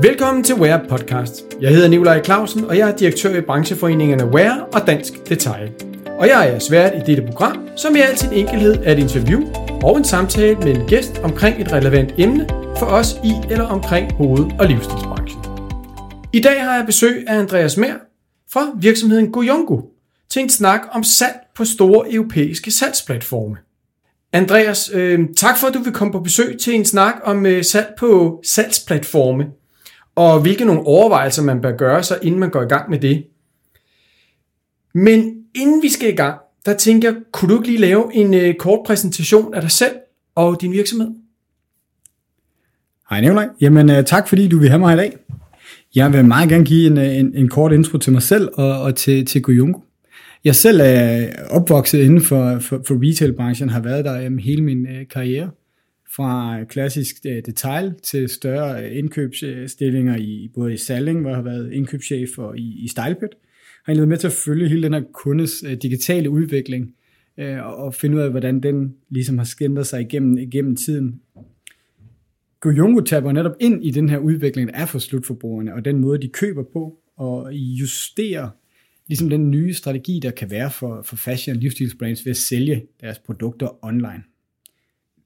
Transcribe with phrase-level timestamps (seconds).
[0.00, 1.42] Velkommen til Wear Podcast.
[1.60, 5.72] Jeg hedder Nikolaj Clausen, og jeg er direktør i brancheforeningerne Wear og Dansk Detail.
[6.18, 9.42] Og jeg er svært i dette program, som i al sin enkelhed er et interview
[9.82, 14.12] og en samtale med en gæst omkring et relevant emne for os i eller omkring
[14.12, 15.42] hoved- og livsstilsbranchen.
[16.32, 17.94] I dag har jeg besøg af Andreas Mer
[18.52, 19.80] fra virksomheden Goyongo
[20.30, 23.56] til en snak om salg på store europæiske salgsplatforme.
[24.32, 27.64] Andreas, øh, tak for at du vil komme på besøg til en snak om øh,
[27.64, 29.44] salg på salgsplatforme,
[30.14, 33.24] og hvilke nogle overvejelser man bør gøre sig, inden man går i gang med det.
[34.94, 38.34] Men inden vi skal i gang, der tænker jeg, kunne du ikke lige lave en
[38.34, 39.92] øh, kort præsentation af dig selv
[40.34, 41.08] og din virksomhed?
[43.10, 43.48] Hej Nikolaj.
[43.60, 45.16] Jamen øh, tak fordi du vil have mig i dag.
[45.94, 48.82] Jeg vil meget gerne give en, øh, en, en kort intro til mig selv og,
[48.82, 49.80] og til, til Goyungo.
[50.44, 54.86] Jeg selv er opvokset inden for, for, for retailbranchen, har været der jamen, hele min
[54.86, 55.50] øh, karriere.
[56.16, 61.42] Fra klassisk øh, detail til større øh, indkøbsstillinger i både i Salling, hvor jeg har
[61.42, 63.28] været indkøbschef, og i, i Stylepit.
[63.84, 66.94] Har egentlig været med til at følge hele den her kundes øh, digitale udvikling,
[67.38, 71.20] uh, og finde ud af, hvordan den ligesom har skændret sig igennem, igennem tiden.
[72.60, 76.28] Gojongo taber netop ind i den her udvikling af for slutforbrugerne, og den måde, de
[76.28, 78.48] køber på, og justerer
[79.08, 82.86] ligesom den nye strategi, der kan være for, for fashion og livsstilsbrands ved at sælge
[83.00, 84.22] deres produkter online.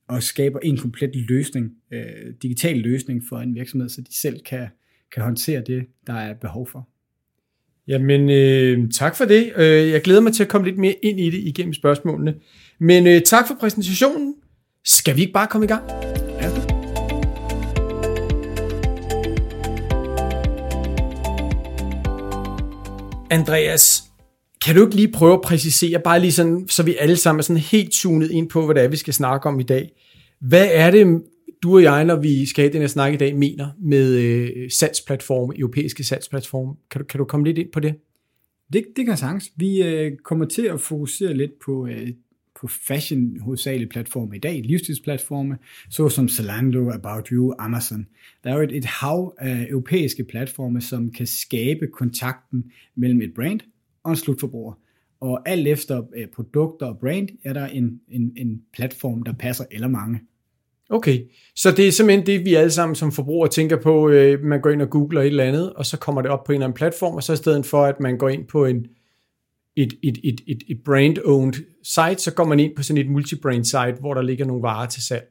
[0.08, 4.68] Og skaber en komplet løsning, øh, digital løsning for en virksomhed, så de selv kan,
[5.14, 6.88] kan håndtere det, der er behov for.
[7.88, 9.52] Jamen, øh, tak for det.
[9.56, 12.34] Øh, jeg glæder mig til at komme lidt mere ind i det igennem spørgsmålene.
[12.80, 14.34] Men øh, tak for præsentationen.
[14.84, 15.82] Skal vi ikke bare komme i gang?
[16.40, 16.50] Ja.
[23.30, 24.05] Andreas,
[24.66, 27.42] kan du ikke lige prøve at præcisere, bare lige sådan, så vi alle sammen er
[27.42, 29.92] sådan helt tunet ind på, hvad det er, vi skal snakke om i dag.
[30.40, 31.22] Hvad er det,
[31.62, 34.70] du og jeg, når vi skal have den her snak i dag, mener med øh,
[34.70, 36.76] salgsplatforme, europæiske salgsplatform?
[36.90, 37.94] Kan du, kan du komme lidt ind på det?
[38.72, 39.52] Det, det kan jeg sagtens.
[39.56, 42.08] Vi øh, kommer til at fokusere lidt på, øh,
[42.60, 45.58] på fashion hovedsagelige platforme i dag, livsstilsplatforme,
[45.90, 48.06] såsom Zalando, About You, Amazon.
[48.44, 52.64] Der er jo et, et hav af europæiske platforme, som kan skabe kontakten
[52.96, 53.60] mellem et brand
[54.06, 54.72] og en slutforbruger.
[55.20, 59.64] Og alt efter øh, produkter og brand, er der en, en, en platform, der passer
[59.70, 60.20] eller mange.
[60.90, 61.20] Okay,
[61.56, 64.70] så det er simpelthen det, vi alle sammen som forbrugere tænker på, øh, man går
[64.70, 66.76] ind og googler et eller andet, og så kommer det op på en eller anden
[66.76, 68.86] platform, og så i stedet for, at man går ind på en,
[69.76, 73.64] et, et, et, et, et brand-owned site, så går man ind på sådan et multi-brand
[73.64, 75.26] site, hvor der ligger nogle varer til salg,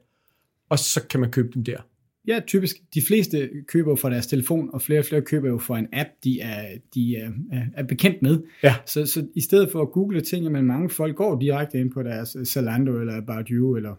[0.68, 1.78] og så kan man købe dem der.
[2.26, 2.76] Ja, typisk.
[2.94, 5.86] De fleste køber jo fra deres telefon, og flere og flere køber jo fra en
[5.92, 6.62] app, de er,
[6.94, 7.30] de er,
[7.76, 8.42] er bekendt med.
[8.62, 8.74] Ja.
[8.86, 12.02] Så, så i stedet for at google ting, men mange folk går direkte ind på
[12.02, 13.94] deres Zalando eller About You, eller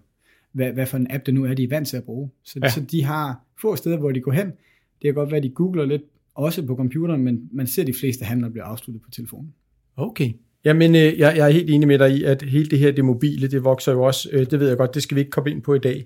[0.52, 2.30] hvad, hvad for en app det nu er, de er vant til at bruge.
[2.44, 2.70] Så, Ja.
[2.70, 4.46] så de har få steder, hvor de går hen.
[4.48, 6.02] Det kan godt være, at de googler lidt,
[6.36, 9.54] også på computeren, men man ser de fleste handler blive afsluttet på telefonen.
[9.98, 10.32] Okay.
[10.66, 13.06] Jamen, øh, jeg, jeg er helt enig med dig i, at hele det her, det
[13.06, 15.52] mobile, det vokser jo også, øh, det ved jeg godt, det skal vi ikke komme
[15.52, 16.06] ind på i dag.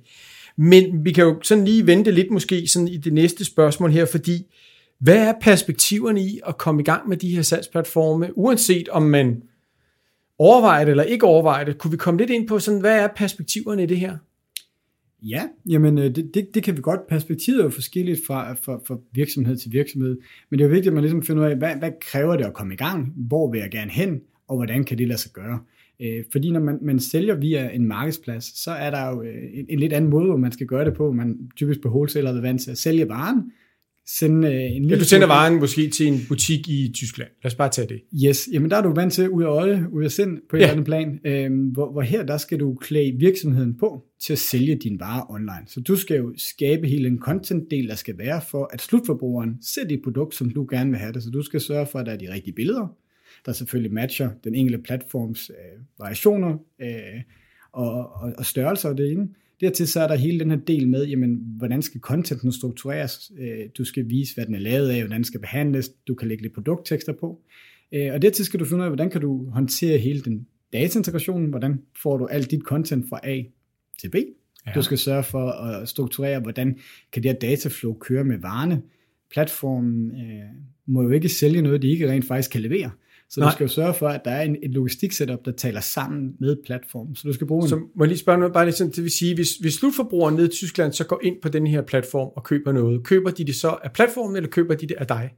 [0.58, 4.06] Men vi kan jo sådan lige vente lidt måske sådan i det næste spørgsmål her,
[4.06, 4.46] fordi
[5.00, 9.42] hvad er perspektiverne i at komme i gang med de her salgsplatforme, uanset om man
[10.38, 11.78] overvejer det eller ikke overvejer det?
[11.78, 14.18] Kunne vi komme lidt ind på sådan, hvad er perspektiverne i det her?
[15.22, 17.08] Ja, jamen øh, det, det, det kan vi godt.
[17.08, 20.18] Perspektivet er jo forskelligt fra, fra, fra virksomhed til virksomhed,
[20.50, 22.46] men det er jo vigtigt, at man ligesom finder ud af, hvad, hvad kræver det
[22.46, 23.14] at komme i gang?
[23.16, 24.22] Hvor vil jeg gerne hen?
[24.48, 25.60] Og hvordan kan det lade sig gøre?
[26.02, 29.66] Øh, fordi når man, man sælger via en markedsplads, så er der jo øh, en,
[29.70, 31.12] en lidt anden måde, hvor man skal gøre det på.
[31.12, 33.52] Man typisk på wholesaler er vant til at sælge varen,
[34.08, 37.30] sende øh, en Ja, lille du sender varen måske til en butik i Tyskland.
[37.44, 38.02] Lad os bare tage det.
[38.28, 40.60] Yes, jamen der er du vant til ud af øje, ud af sind på et
[40.60, 40.66] Ja.
[40.66, 40.72] ja.
[40.72, 44.76] andet plan, øhm, hvor, hvor her der skal du klæde virksomheden på til at sælge
[44.76, 45.64] dine varer online.
[45.68, 49.88] Så du skal jo skabe hele en content-del, der skal være for, at slutforbrugeren ser
[49.88, 51.24] dit produkt, som du gerne vil have det.
[51.24, 52.96] Så du skal sørge for, at der er de rigtige billeder,
[53.46, 57.22] der selvfølgelig matcher den enkelte platforms øh, variationer øh,
[57.72, 59.34] og, og, og størrelser af det inde.
[59.62, 63.32] Dertil så er der hele den her del med, jamen, hvordan skal contenten struktureres?
[63.40, 65.90] Øh, Du skal vise, hvad den er lavet af, hvordan den skal behandles.
[65.90, 67.42] Du kan lægge lidt produkttekster på.
[67.92, 71.50] Øh, Og dertil skal du finde ud af, hvordan kan du håndtere hele den dataintegrationen?
[71.50, 73.44] Hvordan får du alt dit content fra A
[74.02, 74.16] til B?
[74.68, 74.72] Ja.
[74.76, 76.78] Du skal sørge for at strukturere, hvordan
[77.12, 78.82] kan det her dataflow køre med varerne.
[79.32, 80.50] Platformen øh,
[80.86, 82.92] må jo ikke sælge noget, de ikke rent faktisk kan levere.
[83.32, 83.50] Så Nej.
[83.50, 86.58] du skal jo sørge for, at der er en, et logistik-setup, der taler sammen med
[86.66, 87.16] platformen.
[87.16, 87.70] Så du skal bruge en...
[87.70, 90.36] Så må jeg lige spørge noget, bare lige sådan, det vil sige, hvis, hvis slutforbrugeren
[90.36, 93.46] nede i Tyskland så går ind på den her platform og køber noget, køber de
[93.46, 95.30] det så af platformen, eller køber de det af dig?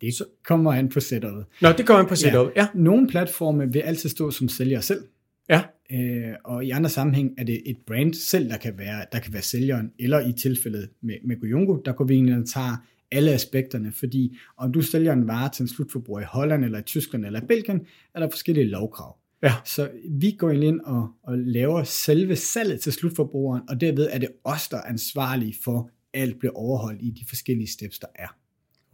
[0.00, 0.14] Det
[0.44, 1.44] kommer an på setupet.
[1.60, 2.52] Nå, det går ind på setupet.
[2.56, 2.66] Ja.
[2.74, 5.00] Nogle platforme vil altid stå som sælger selv.
[5.48, 5.62] Ja.
[5.92, 9.32] Øh, og i andre sammenhæng er det et brand selv, der kan være, der kan
[9.32, 12.76] være sælgeren, eller i tilfældet med, med Guyungo, der går vi egentlig og tager
[13.12, 16.82] alle aspekterne, fordi om du sælger en vare til en slutforbruger i Holland, eller i
[16.82, 17.80] Tyskland, eller i Belgien,
[18.14, 19.16] er der forskellige lovkrav.
[19.42, 19.52] Ja.
[19.64, 24.28] Så vi går ind og, og laver selve salget til slutforbrugeren, og derved er det
[24.44, 28.36] os, der er ansvarlige for, at alt bliver overholdt i de forskellige steps, der er.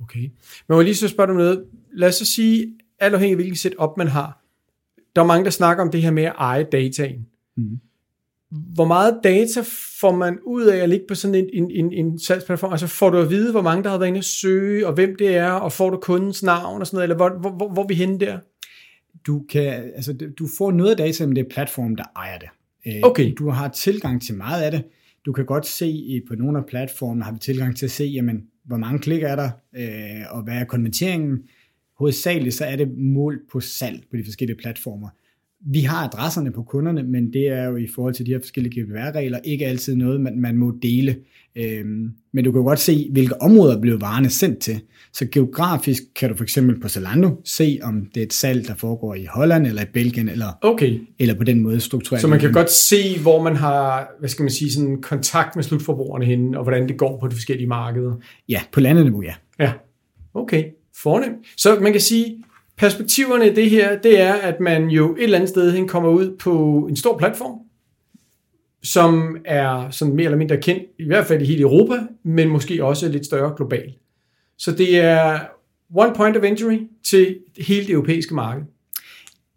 [0.01, 0.21] Okay.
[0.21, 0.31] Men
[0.69, 1.65] må jeg lige så spørge dig noget.
[1.93, 4.45] Lad os så sige, alt afhængig af hvilken setup man har.
[5.17, 7.27] Der er mange, der snakker om det her med at eje dataen.
[7.57, 7.79] Mm.
[8.51, 9.61] Hvor meget data
[10.01, 12.73] får man ud af at ligge på sådan en, en, en, en salgsplatform?
[12.73, 15.17] Altså får du at vide, hvor mange der har været inde og søge, og hvem
[15.19, 17.83] det er, og får du kundens navn og sådan noget, eller hvor, hvor, hvor, hvor
[17.83, 18.39] er vi henne der?
[19.27, 22.49] Du, kan, altså, du får noget af data, men det er platformen, der ejer det.
[22.87, 23.35] Øh, Okay.
[23.39, 24.85] Du har tilgang til meget af det.
[25.27, 28.43] Du kan godt se på nogle af platformene, har vi tilgang til at se, jamen,
[28.65, 31.39] hvor mange klik er der, øh, og hvad er konverteringen.
[31.99, 35.09] Hovedsageligt så er det mål på salg på de forskellige platformer.
[35.61, 38.81] Vi har adresserne på kunderne, men det er jo i forhold til de her forskellige
[38.83, 41.17] GDPR-regler ikke altid noget, man, man må dele.
[41.57, 44.81] Øhm, men du kan godt se, hvilke områder blev varerne sendt til.
[45.13, 48.75] Så geografisk kan du for eksempel på Zalando se, om det er et salg, der
[48.75, 51.01] foregår i Holland eller i Belgien, eller, Okay.
[51.19, 52.23] eller på den måde struktureret.
[52.23, 55.65] Så man kan godt se, hvor man har, hvad skal man sige, sådan kontakt med
[55.65, 58.13] slutforbrugerne henne, og hvordan det går på de forskellige markeder.
[58.49, 59.35] Ja, på landeniveau, ja.
[59.59, 59.73] Ja,
[60.35, 60.65] okay.
[60.97, 61.37] Fornemt.
[61.57, 62.37] Så man kan sige,
[62.79, 66.09] perspektiverne i det her, det er, at man jo et eller andet sted hen kommer
[66.09, 67.59] ud på en stor platform,
[68.83, 71.95] som er sådan mere eller mindre kendt, i hvert fald i hele Europa,
[72.25, 73.95] men måske også lidt større globalt.
[74.59, 75.41] Så det er
[75.95, 78.65] one point of entry til hele det europæiske marked.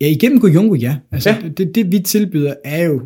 [0.01, 0.97] Ja, igennem Gojungo, ja.
[1.11, 1.49] Altså, Ja.
[1.57, 3.01] Det, det, vi tilbyder, er jo,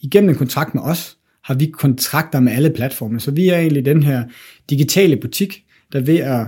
[0.00, 3.20] igennem en kontrakt med os, har vi kontrakter med alle platforme.
[3.20, 4.24] Så vi er egentlig den her
[4.70, 6.46] digitale butik, der ved at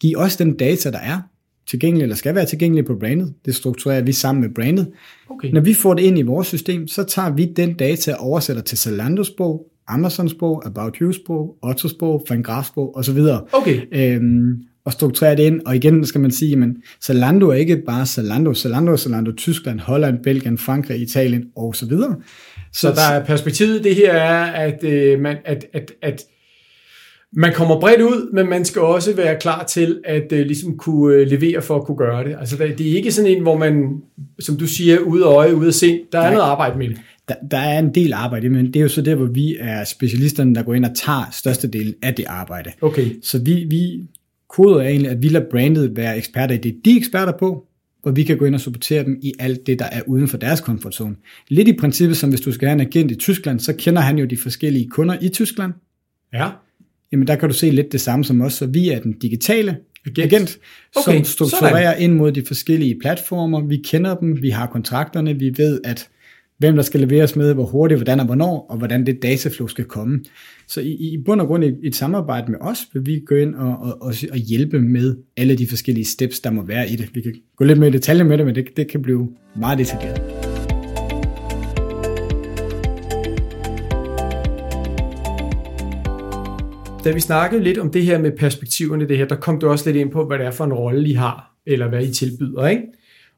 [0.00, 1.20] give os den data, der er
[1.68, 3.34] tilgængelig, eller skal være tilgængelig på brandet.
[3.44, 4.88] Det strukturerer vi sammen med brandet.
[5.30, 5.50] Okay.
[5.52, 8.62] Når vi får det ind i vores system, så tager vi den data og oversætter
[8.62, 13.18] til Zalandos sprog, Amazons sprog, About You sprog, Otto sprog, Fangraph sprog osv.
[13.52, 13.80] Okay.
[13.92, 15.60] Øhm, og strukturere det ind.
[15.66, 16.68] Og igen skal man sige, at
[17.02, 18.54] Zalando er ikke bare Zalando.
[18.54, 22.16] Zalando er Zalando, Tyskland, Holland, Belgien, Frankrig, Italien og så videre.
[22.72, 26.22] Så der er perspektivet det her er, at, øh, man, at, at, at
[27.32, 31.14] man kommer bredt ud, men man skal også være klar til at øh, ligesom kunne
[31.14, 32.36] øh, levere for at kunne gøre det.
[32.40, 34.02] Altså det er ikke sådan en, hvor man,
[34.40, 36.00] som du siger, ude af øje, ude af sind.
[36.12, 36.32] Der er Nej.
[36.32, 36.96] noget arbejde med det.
[37.28, 39.84] der, der er en del arbejde, men det er jo så der, hvor vi er
[39.84, 42.70] specialisterne, der går ind og tager størstedelen af det arbejde.
[42.80, 43.10] Okay.
[43.22, 44.00] Så vi, vi
[44.48, 47.66] koder egentlig, at vi lader brandet være eksperter i det, de er eksperter på,
[48.02, 50.36] og vi kan gå ind og supportere dem i alt det, der er uden for
[50.36, 51.16] deres comfort zone.
[51.48, 54.18] Lidt i princippet, som hvis du skal have en agent i Tyskland, så kender han
[54.18, 55.72] jo de forskellige kunder i Tyskland.
[56.32, 56.48] Ja.
[57.12, 59.76] Jamen der kan du se lidt det samme som os, så vi er den digitale
[60.06, 60.32] Agent.
[60.32, 60.58] agent,
[60.96, 63.60] Okay, som strukturerer ind mod de forskellige platformer.
[63.60, 66.08] Vi kender dem, vi har kontrakterne, vi ved, at
[66.58, 69.84] hvem der skal leveres med, hvor hurtigt, hvordan og hvornår, og hvordan det dataflow skal
[69.84, 70.20] komme.
[70.68, 73.54] Så i, i bund og grund i et samarbejde med os, vil vi gå ind
[73.54, 77.10] og, og, og, og hjælpe med alle de forskellige steps, der må være i det.
[77.14, 79.78] Vi kan gå lidt mere i detaljer med det, men det, det kan blive meget
[79.78, 80.41] detaljeret.
[87.04, 89.86] Da vi snakkede lidt om det her med perspektiverne, det her, der kom du også
[89.86, 92.66] lidt ind på, hvad det er for en rolle, I har, eller hvad I tilbyder,
[92.66, 92.82] ikke?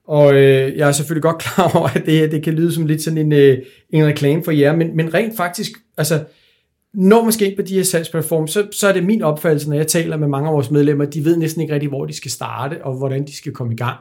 [0.07, 2.87] Og øh, jeg er selvfølgelig godt klar over, at det her det kan lyde som
[2.87, 3.59] lidt sådan en, øh,
[3.91, 6.25] en reklame for jer, men, men rent faktisk, altså,
[6.95, 9.77] når man skal ind på de her salgsplatforme, så, så er det min opfattelse, når
[9.77, 12.31] jeg taler med mange af vores medlemmer, de ved næsten ikke rigtig, hvor de skal
[12.31, 13.99] starte, og hvordan de skal komme i gang.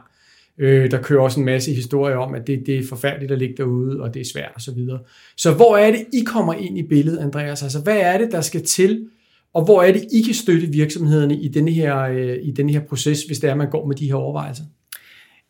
[0.58, 3.54] Øh, der kører også en masse historier om, at det, det er forfærdeligt at ligge
[3.56, 4.60] derude, og det er svært osv.
[4.60, 4.98] Så, videre.
[5.36, 7.62] så hvor er det, I kommer ind i billedet, Andreas?
[7.62, 9.06] Altså, hvad er det, der skal til,
[9.54, 12.80] og hvor er det, I kan støtte virksomhederne i denne her, øh, i denne her
[12.80, 14.64] proces, hvis det er, man går med de her overvejelser?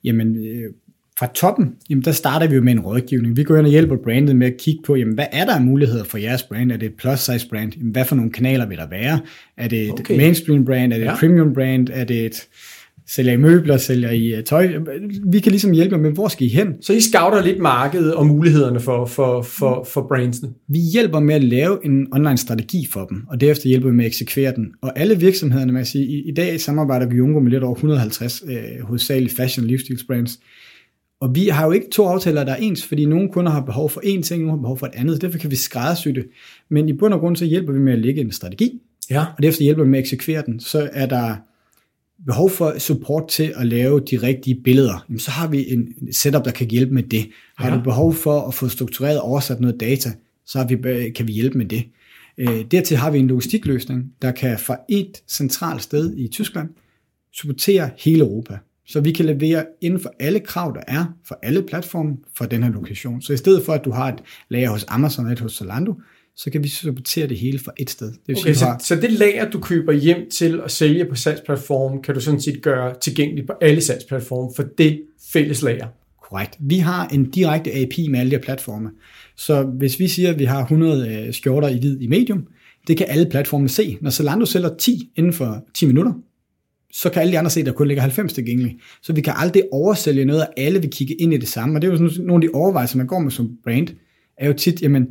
[0.05, 0.73] Jamen, øh,
[1.19, 3.37] fra toppen, jamen der starter vi jo med en rådgivning.
[3.37, 5.61] Vi går ind og hjælper brandet med at kigge på, jamen hvad er der af
[5.63, 6.73] muligheder for jeres brand?
[6.73, 7.73] Er det et plus size brand?
[7.77, 9.21] Jamen, hvad for nogle kanaler vil der være?
[9.57, 10.03] Er det et Okay.
[10.03, 10.17] okay.
[10.17, 10.93] mainstream brand?
[10.93, 11.13] Er det Ja.
[11.13, 11.89] et premium brand?
[11.93, 12.47] Er det et
[13.09, 14.73] sælger I møbler, sælger I uh, tøj?
[15.27, 16.83] Vi kan ligesom hjælpe med, hvor skal I hen?
[16.83, 20.51] Så I scouter lidt markedet og mulighederne for, for, for, for brandsene.
[20.69, 24.05] Vi hjælper med at lave en online strategi for dem, og derefter hjælper vi med
[24.05, 24.67] at eksekvere den.
[24.83, 28.43] Og alle virksomhederne, man sige, i, i dag samarbejder vi Jungo med lidt over 150
[28.49, 28.57] øh,
[28.87, 30.41] hovedsageligt fashion livsstils brands.
[31.21, 33.91] Og vi har jo ikke to aftaler, der er ens, fordi nogle kunder har behov
[33.91, 35.23] for én ting, nogle har behov for et andet.
[35.23, 36.27] Derfor kan vi skræddersy det.
[36.71, 38.81] Men i bund og grund så hjælper vi med at lægge en strategi,
[39.11, 39.25] Ja.
[39.37, 40.61] og derefter hjælper vi med at eksekvere den.
[40.61, 41.37] Så er der
[42.27, 46.45] behov for support til at lave de rigtige billeder, jamen så har vi en setup,
[46.45, 47.27] der kan hjælpe med det.
[47.57, 47.77] Har Ja.
[47.77, 50.11] du behov for at få struktureret og oversat noget data,
[50.47, 51.85] så har vi, kan vi hjælpe med det.
[52.39, 56.69] Øh, dertil har vi en logistikløsning, der kan fra et centralt sted i Tyskland
[57.33, 58.59] supportere hele Europa.
[58.87, 62.63] Så vi kan levere inden for alle krav, der er for alle platforme for den
[62.63, 63.23] her lokation.
[63.23, 65.95] Så i stedet for, at du har et lager hos Amazon og et hos Zalando,
[66.37, 68.07] så kan vi supportere det hele fra et sted.
[68.07, 68.79] Det vil okay, sige, så, har...
[68.79, 72.63] så det lager, du køber hjem til at sælge på salgsplatformen, kan du sådan set
[72.63, 75.87] gøre tilgængeligt på alle salgsplatforme for det fælles lager?
[76.23, 76.57] Korrekt.
[76.61, 78.91] Vi har en direkte API med alle de her platforme.
[79.37, 82.47] Så hvis vi siger, at vi har 100 øh, skjorter i hvid i medium,
[82.89, 83.99] det kan alle platformene se.
[84.01, 86.13] Når Zalando sælger 10 inden for 10 minutter,
[86.93, 88.81] så kan alle de andre se, at der kun ligger 90 tilgængelige.
[89.03, 91.77] Så vi kan aldrig oversælge noget, og alle vil kigge ind i det samme.
[91.77, 93.89] Og det er jo sådan nogle af de overvejelser, man går med som brand,
[94.39, 95.09] er jo tit, jamen,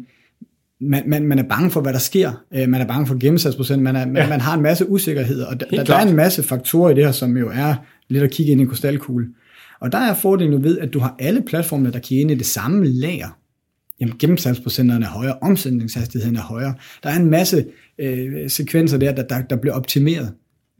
[0.82, 2.44] man, man, man er bange for, hvad der sker.
[2.53, 3.84] Øh, man er bange for gennemsatsprocent.
[3.84, 4.06] Man, er, ja.
[4.06, 5.46] man, man har en masse usikkerheder.
[5.46, 7.75] Og der, der er en masse faktorer i det her, som jo er
[8.10, 9.27] lidt at kigge ind i en krystalkugle.
[9.80, 12.36] Og der er fordelen jo ved, at du har alle platformene, der kigger ind i
[12.36, 13.38] det samme lager.
[14.00, 16.74] Jamen, gennemsalgsprocenterne er højere, omsætningshastigheden er højere.
[17.03, 17.65] Der er en masse
[18.00, 20.34] øh, sekvenser der, der, der, der bliver optimeret.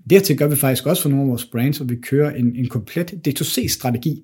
[0.10, 2.68] Dertil gør vi faktisk også for nogle af vores brands, hvor vi kører en, en
[2.68, 4.24] komplet D2C-strategi.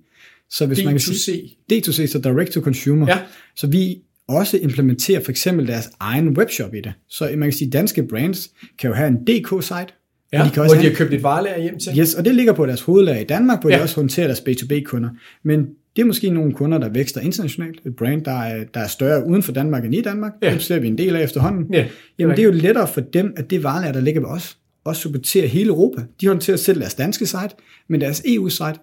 [0.50, 0.84] Så hvis D2C.
[0.84, 3.08] man kan sige, D2C, så direct to consumer.
[3.08, 3.20] Ja.
[3.56, 6.94] Så vi også implementerer for eksempel deres egen webshop i det.
[7.08, 9.94] Så man kan sige, at danske brands kan jo have en DK-site,
[10.34, 12.00] Ja, de kan også hvor de har købt et varelager hjem til.
[12.00, 13.78] Yes, og det ligger på deres hovedlager i Danmark, hvor ja.
[13.78, 15.10] de også håndterer deres B2B-kunder.
[15.44, 17.82] Men det er måske nogle kunder, der vækster internationalt.
[17.86, 20.32] Et brand, der er, der er større uden for Danmark end i Danmark.
[20.42, 20.54] Ja.
[20.54, 21.74] Det ser vi en del af efterhånden.
[21.74, 21.86] Ja,
[22.20, 25.02] Jamen, det er jo lettere for dem, at det varelager, der ligger ved os, også
[25.02, 26.02] supporterer hele Europa.
[26.22, 27.50] De håndterer selv deres danske site,
[27.90, 28.80] men deres EU-site,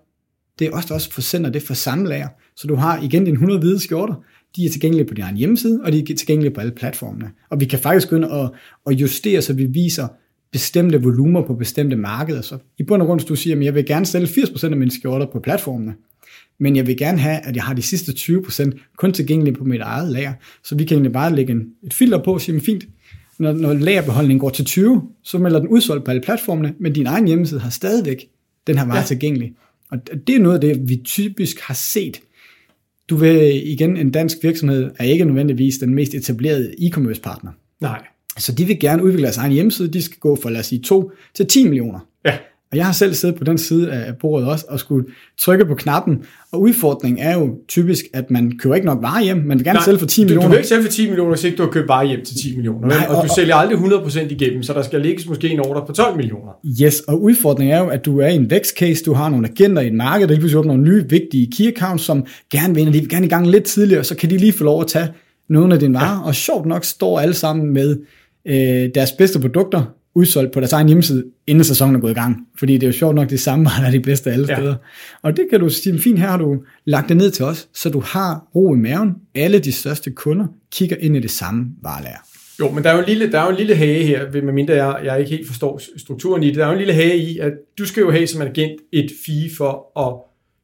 [0.58, 2.28] det er også, der også forsender det for samme lager.
[2.56, 4.14] Så du har igen dine 100 hvide skjorter,
[4.56, 7.30] de er tilgængelige på din egen hjemmeside, og de er tilgængelige på alle platformene.
[7.50, 10.08] Og vi kan faktisk gå ind og, og justere, så vi viser
[10.52, 12.40] bestemte volumer på bestemte markeder.
[12.40, 14.76] Så i bund og grund, hvis du siger, at jeg vil gerne sælge 80% af
[14.76, 15.94] mine skjorter på platformene,
[16.58, 19.80] men jeg vil gerne have, at jeg har de sidste 20% kun tilgængelige på mit
[19.80, 20.32] eget lager.
[20.64, 22.84] Så vi kan egentlig bare lægge en, et filter på og sige, fint,
[23.38, 27.06] når, når lagerbeholdningen går til 20, så melder den udsolgt på alle platformene, men din
[27.06, 28.28] egen hjemmeside har stadigvæk
[28.66, 29.04] den her vare ja.
[29.04, 29.52] tilgængelig.
[29.90, 32.20] Og det er noget af det, vi typisk har set.
[33.10, 37.50] Du vil igen, en dansk virksomhed er ikke nødvendigvis den mest etablerede e-commerce partner.
[37.80, 38.06] Nej.
[38.38, 39.92] Så de vil gerne udvikle deres egen hjemmeside.
[39.92, 41.98] De skal gå fra, lad os sige, 2 til 10 millioner.
[42.24, 42.38] Ja.
[42.70, 45.06] Og jeg har selv siddet på den side af bordet også, og skulle
[45.38, 46.22] trykke på knappen.
[46.52, 49.36] Og udfordringen er jo typisk, at man køber ikke nok varer hjem.
[49.36, 50.46] Man vil gerne Nej, sælge for 10 millioner.
[50.46, 52.36] Du vil ikke sælge for 10 millioner, hvis ikke du har købt varer hjem til
[52.36, 52.88] 10 millioner.
[52.88, 55.86] Nej, og, og, du sælger aldrig 100% igennem, så der skal ligges måske en ordre
[55.86, 56.52] på 12 millioner.
[56.82, 59.82] Yes, og udfordringen er jo, at du er i en vækstcase, du har nogle agenter
[59.82, 62.86] i et marked, der lige pludselig åbner nogle nye vigtige key accounts, som gerne vil,
[62.86, 65.08] de vil gerne i gang lidt tidligere, så kan de lige få lov at tage
[65.48, 66.20] nogle af dine varer.
[66.20, 66.26] Ja.
[66.26, 67.96] Og sjovt nok står alle sammen med
[68.46, 69.82] øh, deres bedste produkter
[70.16, 72.46] udsolgt på deres egen hjemmeside, inden sæsonen er gået i gang.
[72.58, 74.70] Fordi det er jo sjovt nok det samme, der er de bedste alle steder.
[74.70, 74.76] Ja.
[75.22, 77.90] Og det kan du sige, fint her har du lagt det ned til os, så
[77.90, 79.14] du har ro i maven.
[79.34, 82.18] Alle de største kunder kigger ind i det samme varelager.
[82.60, 84.74] Jo, men der er jo en lille, der er jo en lille hage her, medmindre
[84.74, 86.54] jeg, jeg ikke helt forstår strukturen i det.
[86.54, 89.10] Der er jo en lille hage i, at du skal jo have som agent et
[89.26, 90.14] fee for at,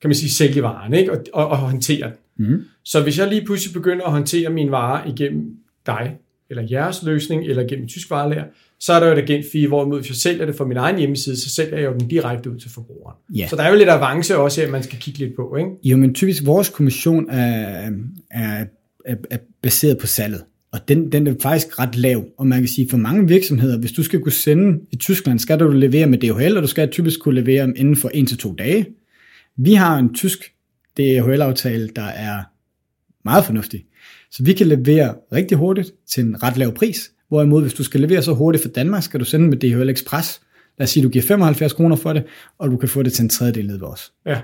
[0.01, 1.13] kan man sige, sælge varen, ikke?
[1.13, 2.47] Og, og, og håndtere den.
[2.47, 2.65] Mm.
[2.85, 5.57] Så hvis jeg lige pludselig begynder at håndtere min vare igennem
[5.87, 6.17] dig,
[6.51, 8.45] eller jeres løsning, eller gennem tysk varelager,
[8.83, 10.99] så er der jo et agent fee, hvorimod hvis jeg sælger det fra min egen
[10.99, 13.17] hjemmeside, så sælger jeg jo den direkte ud til forbrugeren.
[13.35, 13.49] Ja.
[13.49, 15.57] Så der er jo lidt avance også her, man skal kigge lidt på.
[15.57, 15.71] Ikke?
[15.85, 17.91] Jo, men typisk vores kommission er,
[18.31, 18.65] er,
[19.05, 20.45] er, er baseret på salget.
[20.73, 22.25] Og den, den er faktisk ret lav.
[22.39, 25.61] Og man kan sige, for mange virksomheder, hvis du skal kunne sende i Tyskland, skal
[25.61, 28.55] du levere med DHL, og du skal typisk kunne levere inden for 1 til to
[28.55, 28.87] dage.
[29.57, 30.53] Vi har en tysk
[30.99, 32.43] DHL-aftale, der er
[33.25, 33.85] meget fornuftig.
[34.31, 38.01] Så vi kan levere rigtig hurtigt til en ret lav pris, hvorimod hvis du skal
[38.01, 40.41] levere så hurtigt for Danmark, skal du sende med DHL Express.
[40.79, 42.25] Lad os sige, du giver 75 kroner for det,
[42.59, 44.13] og du kan få det til en tredjedel ned ved os.
[44.27, 44.41] Ja.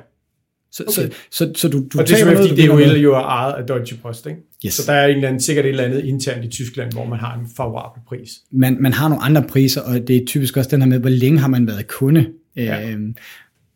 [0.73, 0.93] Så, okay.
[0.93, 3.67] så, så, så du, du og det er noget, fordi DHL jo er ejet af
[3.67, 4.41] Deutsche Post, ikke?
[4.67, 4.75] Yes.
[4.75, 7.19] Så der er en eller anden, sikkert et eller andet internt i Tyskland, hvor man
[7.19, 8.31] har en favorabel pris.
[8.53, 11.11] Man, man har nogle andre priser, og det er typisk også den her med, hvor
[11.11, 12.27] længe har man været kunde.
[12.57, 12.91] Ja.
[12.91, 12.99] Øh,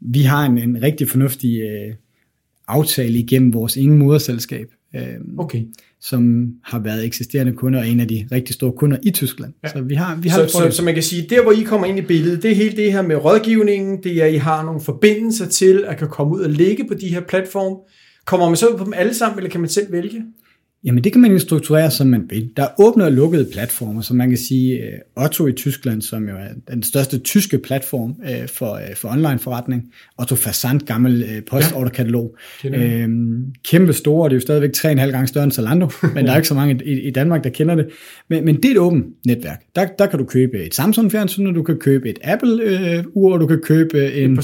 [0.00, 1.94] vi har en, en rigtig fornuftig øh,
[2.68, 4.66] aftale igennem vores ingen moderselskab.
[4.96, 5.02] Øh,
[5.38, 5.64] okay
[6.02, 9.52] som har været eksisterende kunder og en af de rigtig store kunder i Tyskland.
[9.64, 9.68] Ja.
[9.68, 11.86] Så vi har, vi har så, så, så man kan sige, der hvor I kommer
[11.86, 14.64] ind i billedet, det er helt det her med rådgivningen, det er, at I har
[14.64, 17.76] nogle forbindelser til at kan komme ud og ligge på de her platforme.
[18.24, 20.24] Kommer man så ud på dem alle sammen, eller kan man selv vælge?
[20.84, 22.50] Jamen det kan man jo strukturere, som man vil.
[22.56, 24.82] Der er åbne og lukkede platformer, så man kan sige,
[25.16, 29.08] uh, Otto i Tyskland, som jo er den største tyske platform uh, for, uh, for
[29.08, 32.36] online forretning, Otto Versand, gammel postorderkatalog.
[32.64, 33.10] Ja, uh,
[33.64, 36.48] kæmpe store, det er jo stadigvæk 3,5 gange større end Zalando, men der er ikke
[36.48, 37.88] så mange i, i Danmark, der kender det.
[38.28, 39.62] Men, men det er et åbent netværk.
[39.76, 43.46] Der, der kan du købe et Samsung-fjernsyn, og du kan købe et Apple-ur, og du
[43.46, 44.36] kan købe en...
[44.36, 44.42] På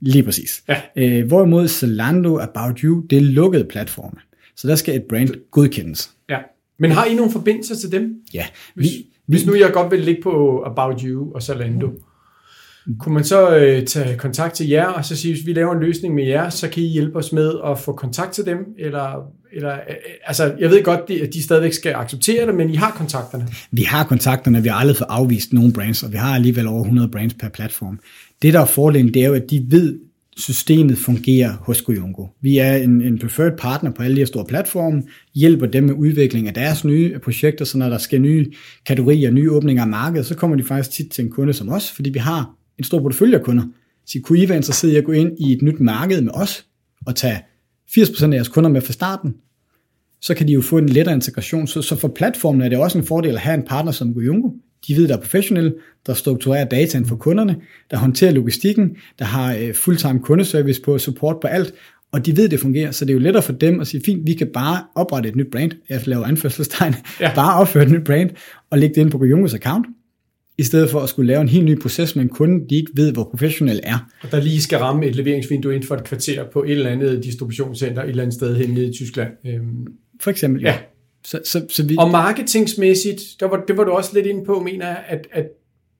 [0.00, 0.62] Lige præcis.
[0.96, 1.20] Ja.
[1.20, 4.16] Uh, hvorimod Zalando, About You, det er lukkede platforme.
[4.56, 6.10] Så der skal et brand godkendes.
[6.28, 6.38] Ja.
[6.78, 8.14] Men har I nogle forbindelser til dem?
[8.34, 8.46] Ja.
[8.74, 11.90] Hvis, vi, hvis nu jeg godt vil ligge på About You og Zalando,
[12.98, 15.80] kunne man så øh, tage kontakt til jer, og så sige, hvis vi laver en
[15.80, 19.32] løsning med jer, så kan I hjælpe os med at få kontakt til dem, eller,
[19.52, 19.94] eller øh,
[20.26, 23.48] altså, jeg ved godt, at de stadigvæk skal acceptere det, men I har kontakterne.
[23.70, 26.80] Vi har kontakterne, vi har aldrig fået afvist nogen brands, og vi har alligevel over
[26.80, 28.00] 100 brands per platform.
[28.42, 29.98] Det, der er fordelen, det er jo, at de ved,
[30.36, 32.26] systemet fungerer hos Goyongo.
[32.40, 35.02] Vi er en, en preferred partner på alle de her store platforme,
[35.34, 38.52] hjælper dem med udvikling af deres nye projekter, så når der skal nye
[38.86, 41.90] kategorier, nye åbninger af markedet, så kommer de faktisk tit til en kunde som os,
[41.90, 43.64] fordi vi har en stor portefølje af kunder.
[44.06, 46.66] Så kunne I være interesseret i at gå ind i et nyt marked med os,
[47.06, 47.42] og tage
[47.90, 49.34] 80% af jeres kunder med fra starten,
[50.20, 51.66] så kan de jo få en lettere integration.
[51.66, 54.50] Så, så for platformen er det også en fordel at have en partner som Goyongo.
[54.88, 55.74] De ved, der er professionelle,
[56.06, 57.56] der strukturerer dataen for kunderne,
[57.90, 61.74] der håndterer logistikken, der har uh, fulltime kundeservice på support på alt,
[62.12, 64.26] og de ved, det fungerer, så det er jo lettere for dem at sige, fint,
[64.26, 67.34] vi kan bare oprette et nyt brand, jeg laver anførselstegn, ja.
[67.40, 68.30] bare opføre et nyt brand,
[68.70, 69.86] og lægge det ind på Goyongos account,
[70.58, 72.90] i stedet for at skulle lave en helt ny proces med en kunde, de ikke
[72.94, 74.10] ved, hvor professionel er.
[74.22, 77.24] Og der lige skal ramme et leveringsvindue inden for et kvarter på et eller andet
[77.24, 79.30] distributionscenter et eller andet sted hen i Tyskland.
[79.46, 79.86] Øhm,
[80.20, 80.68] for eksempel, ja.
[80.68, 80.78] ja.
[81.24, 81.96] Så, så, så vi...
[81.98, 85.46] Og marketingsmæssigt, der var, det var du også lidt inde på, mener jeg, at, at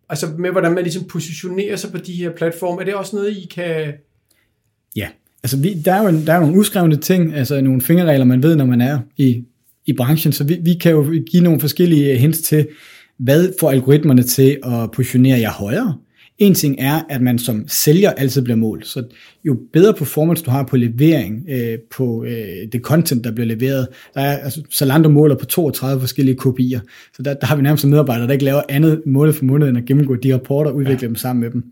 [0.08, 3.36] altså med hvordan man ligesom positionerer sig på de her platforme, er det også noget,
[3.36, 3.92] I kan...
[4.96, 5.08] Ja,
[5.42, 8.56] altså vi, der, er jo, der er nogle uskrevne ting, altså nogle fingerregler, man ved,
[8.56, 9.44] når man er i,
[9.86, 12.68] i branchen, så vi, vi kan jo give nogle forskellige hints til,
[13.18, 15.98] hvad får algoritmerne til at positionere jer højere?
[16.42, 18.86] En ting er, at man som sælger altid bliver målt.
[18.86, 19.04] Så
[19.44, 23.88] jo bedre performance du har på levering, øh, på øh, det content, der bliver leveret,
[24.14, 26.80] der er, altså, Zalando måler på 32 forskellige kopier.
[27.16, 29.78] Så der, der har vi nærmest medarbejdere, der ikke laver andet måned for måned, end
[29.78, 31.06] at gennemgå de rapporter og udvikle ja.
[31.06, 31.64] dem sammen med dem.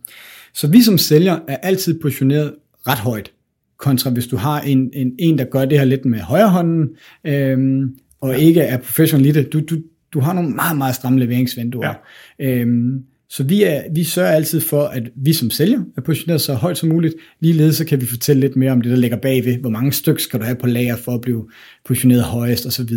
[0.55, 2.55] Så vi som sælger er altid positioneret
[2.87, 3.33] ret højt,
[3.79, 6.89] kontra hvis du har en, en, en der gør det her lidt med højre hånden,
[7.27, 7.89] øh,
[8.21, 9.53] og ikke er professionel i det.
[9.53, 9.77] Du, du,
[10.13, 11.95] du har nogle meget, meget stramme leveringsvinduer.
[12.39, 12.61] Ja.
[12.61, 16.55] Øhm, så vi, er, vi sørger altid for, at vi som sælger er positioneret så
[16.55, 17.15] højt som muligt.
[17.41, 19.57] Ligeledes så kan vi fortælle lidt mere om det, der ligger bagved.
[19.57, 21.49] Hvor mange stykker skal du have på lager for at blive
[21.85, 22.95] positioneret højest osv.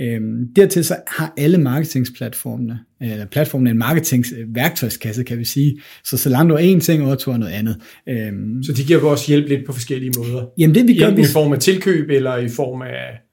[0.00, 5.80] Øhm, dertil så har alle marketingsplatformene, eller platformene en marketingsværktøjskasse, kan vi sige.
[6.04, 7.76] Så Zalando er en ting, og Otto er noget andet.
[8.08, 10.46] Øhm, så de giver også hjælp lidt på forskellige måder?
[10.58, 11.16] Jamen det vi gør...
[11.16, 13.31] I form af tilkøb, eller i form af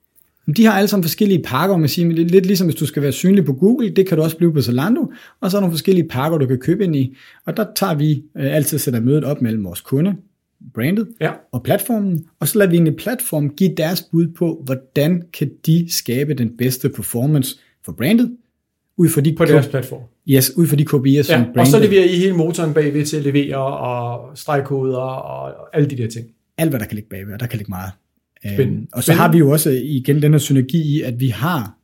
[0.54, 3.46] de har alle sammen forskellige pakker, man siger, lidt ligesom hvis du skal være synlig
[3.46, 6.08] på Google, det kan du også blive på Zalando, og så er der nogle forskellige
[6.08, 9.42] pakker, du kan købe ind i, og der tager vi øh, altid sætter mødet op
[9.42, 10.16] mellem vores kunde,
[10.74, 11.32] brandet ja.
[11.52, 15.86] og platformen, og så lader vi egentlig platformen give deres bud på, hvordan kan de
[15.90, 18.38] skabe den bedste performance for brandet,
[18.98, 20.02] ud for de på deres platform.
[20.30, 21.60] Yes, ud for de kopier, som ja, brandet.
[21.60, 25.98] Og så leverer I hele motoren bagved til at levere og stregkoder og alle de
[25.98, 26.28] der ting.
[26.58, 27.92] Alt, hvad der kan ligge bagved, og der kan ligge meget.
[28.45, 31.75] Øhm, og så har vi jo også igen den her synergi i, at vi har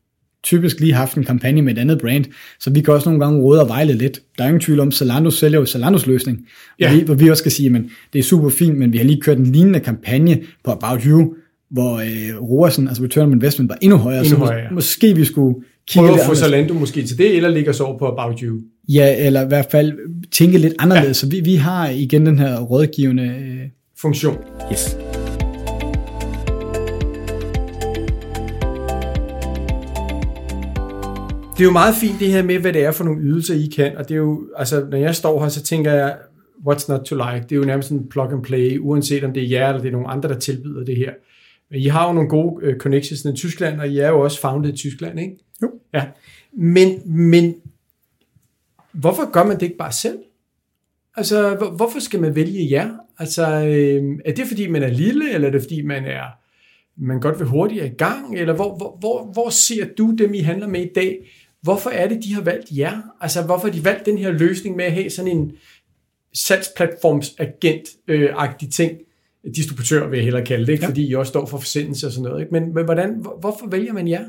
[0.43, 2.25] typisk lige haft en kampagne med et andet brand,
[2.59, 4.19] så vi kan også nogle gange råde og vejle lidt.
[4.37, 6.39] Der er ingen tvivl om, Zalando sælger jo Zalandos løsning,
[6.79, 6.89] ja.
[6.89, 7.81] hvor, vi, hvor vi også skal sige, at
[8.13, 11.33] det er super fint, men vi har lige kørt en lignende kampagne på About You,
[11.71, 14.71] hvor øh, ROAS'en, altså return on investment, var endnu højere, endnu så højere, ja.
[14.71, 15.55] måske vi skulle
[15.87, 18.59] kigge Prøve at få Zalando måske til det, eller ligge os over på About You.
[18.89, 19.93] Ja, eller i hvert fald
[20.31, 21.07] tænke lidt anderledes.
[21.07, 21.13] Ja.
[21.13, 23.69] Så vi, vi har igen den her rådgivende øh,
[24.01, 24.37] funktion.
[24.71, 24.97] Yes.
[31.55, 33.69] Det er jo meget fint det her med, hvad det er for nogle ydelser, I
[33.75, 36.17] kan, og det er jo, altså, når jeg står her, så tænker jeg,
[36.67, 37.43] what's not to like?
[37.43, 39.87] Det er jo nærmest en plug and play, uanset om det er jer, eller det
[39.87, 41.13] er nogle andre, der tilbyder det her.
[41.71, 44.41] Men I har jo nogle gode uh, connections i Tyskland, og I er jo også
[44.41, 45.37] founded i Tyskland, ikke?
[45.61, 45.71] Jo.
[45.93, 46.03] Ja.
[46.53, 47.55] Men, men
[48.91, 50.17] hvorfor gør man det ikke bare selv?
[51.17, 52.89] Altså, hvor, hvorfor skal man vælge jer?
[53.19, 56.25] Altså, øh, er det fordi, man er lille, eller er det fordi, man er
[56.97, 60.39] man godt vil hurtigere i gang, eller hvor, hvor, hvor, hvor ser du dem, I
[60.39, 61.31] handler med i dag,
[61.65, 63.01] hvorfor er det, de har valgt jer?
[63.21, 65.51] Altså, hvorfor har de valgt den her løsning med at have sådan en
[66.34, 68.91] salgsplatformsagent-agtig ting?
[69.56, 70.84] Distributør vil jeg hellere kalde det, ikke?
[70.84, 70.89] Ja.
[70.89, 72.41] fordi I også står for forsendelse og sådan noget.
[72.41, 72.51] Ikke?
[72.51, 74.25] Men, men hvordan, hvorfor vælger man jer?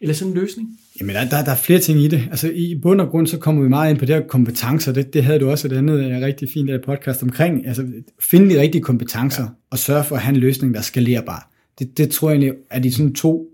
[0.00, 0.68] Eller sådan en løsning?
[1.00, 2.28] Jamen, der, der, der er flere ting i det.
[2.30, 4.92] Altså, i bund og grund, så kommer vi meget ind på det her kompetencer.
[4.92, 7.66] Det, det havde du også et andet uh, rigtig fint uh, podcast omkring.
[7.66, 7.86] Altså,
[8.30, 9.48] finde de rigtige kompetencer, ja.
[9.70, 11.50] og sørge for at have en løsning, der er skalerbar.
[11.78, 13.46] Det, det tror jeg egentlig er de sådan to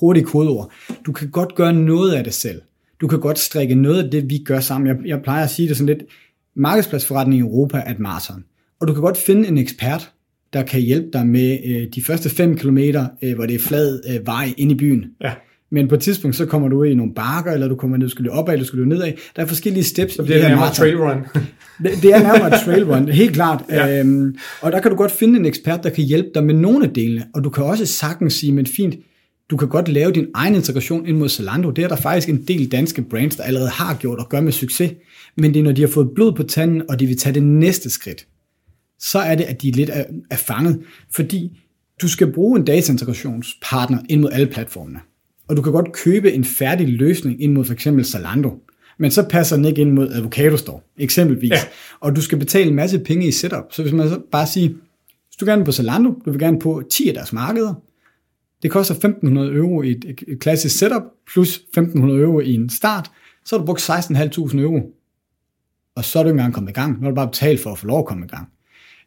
[0.00, 0.72] hurtige kodeord.
[1.06, 2.60] Du kan godt gøre noget af det selv.
[3.00, 4.88] Du kan godt strikke noget af det, vi gør sammen.
[4.88, 6.08] Jeg, jeg plejer at sige det sådan lidt,
[6.56, 8.44] markedspladsforretning i Europa er et maraton.
[8.80, 10.10] Og du kan godt finde en ekspert,
[10.52, 14.00] der kan hjælpe dig med øh, de første 5 km, øh, hvor det er flad
[14.08, 15.04] øh, vej ind i byen.
[15.22, 15.32] Ja.
[15.70, 18.10] Men på et tidspunkt, så kommer du i nogle bakker, eller du kommer ned, du
[18.10, 19.12] skal løbe opad, eller du skal løbe nedad.
[19.36, 20.14] Der er forskellige steps.
[20.14, 21.16] Så det er nærmere trail run.
[21.82, 23.64] det, det er nærmere trail run, helt klart.
[23.70, 24.00] ja.
[24.00, 26.84] øhm, og der kan du godt finde en ekspert, der kan hjælpe dig med nogle
[26.84, 27.24] af delene.
[27.34, 28.94] Og du kan også sagtens sige, men fint,
[29.50, 31.70] Du kan godt lave din egen integration ind mod Zalando.
[31.70, 34.52] Det er der faktisk en del danske brands, der allerede har gjort og gør med
[34.52, 34.92] succes.
[35.36, 37.42] Men det er, når de har fået blod på tanden, og de vil tage det
[37.42, 38.26] næste skridt.
[38.98, 40.82] Så er det, at de lidt er, er fanget.
[41.14, 41.58] Fordi
[42.02, 44.98] du skal bruge en dataintegrationspartner ind mod alle platformene.
[45.48, 48.54] Og du kan godt købe en færdig løsning ind mod eksempel Zalando.
[48.98, 51.50] Men så passer den ikke ind mod Avocado Store, eksempelvis.
[51.50, 51.58] Ja.
[52.00, 53.64] Og du skal betale en masse penge i setup.
[53.70, 56.58] Så hvis man så bare siger, hvis du gerne vil på Zalando, du vil gerne
[56.58, 57.74] på 10 af deres markeder,
[58.62, 63.10] det koster 1.500 euro i et, et klassisk setup, plus 1.500 euro i en start,
[63.44, 64.92] så har du brugt 16.500 euro.
[65.96, 66.92] Og så er du ikke engang kommet i gang.
[66.92, 68.48] Nu har du bare betalt for at få lov at komme i gang.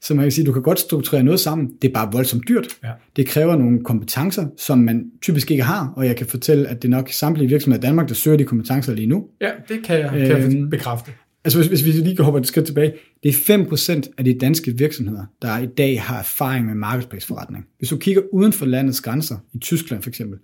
[0.02, 1.72] Så man kan sige, du kan godt strukturere noget sammen.
[1.82, 2.68] Det er bare voldsomt dyrt.
[2.84, 2.92] Ja.
[3.16, 6.88] Det kræver nogle kompetencer, som man typisk ikke har, og jeg kan fortælle, at det
[6.88, 9.28] er nok samtlige virksomheder i Danmark, der søger de kompetencer lige nu.
[9.42, 11.12] Ja, det kan jeg, kan jeg øhm, bekræfte.
[11.50, 14.38] Altså hvis, hvis vi lige kan hoppe et skridt tilbage, det er 5% af de
[14.40, 17.66] danske virksomheder, der i dag har erfaring med marketplace-forretning.
[17.78, 20.40] Hvis du kigger uden for landets grænser, i Tyskland for eksempel,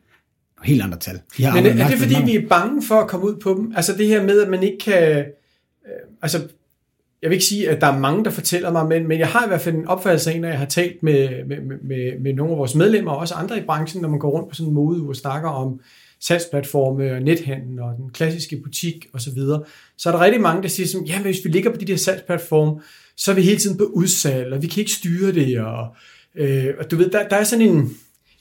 [0.64, 1.16] helt andre tal.
[1.38, 3.74] De Men er det fordi, vi er bange for at komme ud på dem?
[3.76, 5.18] Altså det her med, at man ikke kan...
[5.18, 5.24] Øh,
[6.22, 6.38] altså
[7.22, 9.46] jeg vil ikke sige, at der er mange, der fortæller mig, men, men jeg har
[9.46, 12.52] i hvert fald en opfattelse af, når jeg har talt med, med, med, med nogle
[12.54, 14.74] af vores medlemmer, og også andre i branchen, når man går rundt på sådan en
[14.74, 15.80] mode og snakker om
[16.20, 19.64] salgsplatforme og nethandel og den klassiske butik osv., så, videre,
[19.98, 21.96] så er der rigtig mange, der siger, som, ja, hvis vi ligger på de der
[21.96, 22.82] salgsplatforme,
[23.18, 25.88] så er vi hele tiden på udsalg, og vi kan ikke styre det, og,
[26.36, 27.78] øh, og du ved, der, der er sådan en,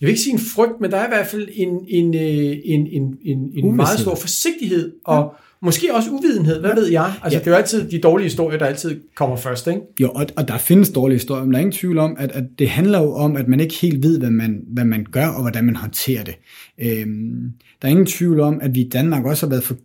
[0.00, 2.58] jeg vil ikke sige en frygt, men der er i hvert fald en, en, øh,
[2.64, 5.34] en, en, en, en meget stor forsigtighed og,
[5.64, 7.12] Måske også uvidenhed, hvad ved jeg?
[7.22, 7.44] Altså, ja.
[7.44, 9.80] det er jo altid de dårlige historier, der altid kommer først, ikke?
[10.00, 12.44] Jo, og, og der findes dårlige historier, men der er ingen tvivl om, at, at
[12.58, 15.40] det handler jo om, at man ikke helt ved, hvad man, hvad man gør, og
[15.40, 16.34] hvordan man håndterer det.
[16.78, 19.76] Øhm, der er ingen tvivl om, at vi i Danmark også har været for,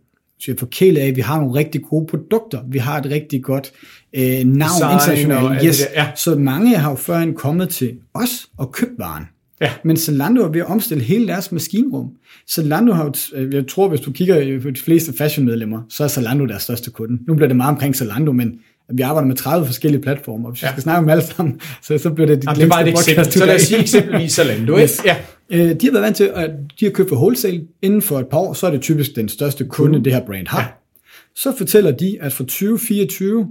[0.58, 2.60] forkælet af, at vi har nogle rigtig gode produkter.
[2.68, 3.72] Vi har et rigtig godt
[4.12, 5.64] øh, navn internationalt.
[5.64, 5.82] Yes.
[5.94, 6.06] Ja.
[6.16, 9.24] Så mange har jo førhen kommet til os og købt varen.
[9.60, 9.72] Ja.
[9.84, 12.08] Men Zalando er ved at omstille hele deres maskinrum.
[12.50, 16.08] Zalando har jo, øh, jeg tror, hvis du kigger på de fleste fashion-medlemmer, så er
[16.08, 17.18] Zalando deres største kunde.
[17.28, 18.60] Nu bliver det meget omkring Zalando, men
[18.92, 20.68] vi arbejder med 30 forskellige platforme, og hvis ja.
[20.68, 22.88] vi skal snakke om alle sammen, så, så bliver det dit Jamen, det bare et
[22.88, 23.32] eksempel.
[23.32, 24.78] Så lad os sige eksempelvis Zalando.
[24.78, 25.00] Yes.
[25.04, 25.16] Ja.
[25.50, 27.62] Øh, de har været vant til, at de har købt for wholesale.
[27.82, 30.04] Inden for et par år, så er det typisk den største kunde, mm.
[30.04, 30.60] det her brand har.
[30.60, 30.66] Ja.
[31.34, 33.48] Så fortæller de, at for 2024,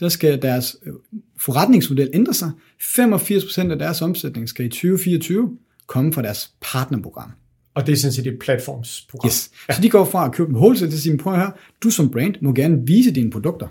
[0.00, 0.92] der skal deres øh,
[1.40, 2.50] forretningsmodel ændre sig.
[2.80, 5.50] 85% af deres omsætning skal i 2024
[5.86, 7.30] komme fra deres partnerprogram.
[7.74, 9.28] Og det er sådan set et platformsprogram.
[9.28, 9.50] Yes.
[9.68, 9.74] Ja.
[9.74, 11.50] Så de går fra at købe en wholesale til at sige, prøv her,
[11.82, 13.68] du som brand må gerne vise dine produkter.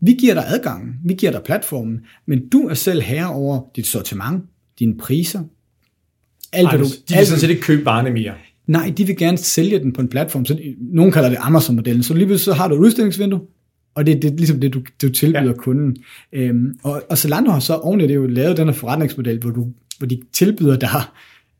[0.00, 3.86] Vi giver dig adgangen, vi giver dig platformen, men du er selv herre over dit
[3.86, 4.44] sortiment,
[4.78, 5.42] dine priser,
[6.52, 6.84] alt Ej, du...
[6.84, 8.34] De vil sådan set ikke købe varerne mere.
[8.66, 10.44] Nej, de vil gerne sælge den på en platform.
[10.44, 12.02] Så nogen kalder det Amazon-modellen.
[12.02, 13.40] Så lige så har du et udstillingsvindue,
[13.96, 15.52] og det, det er ligesom det, du, du tilbyder ja.
[15.52, 15.96] kunden.
[16.32, 19.66] Øhm, og, og Zalando har så oven det jo lavet den her forretningsmodel, hvor, du,
[19.98, 20.88] hvor de tilbyder dig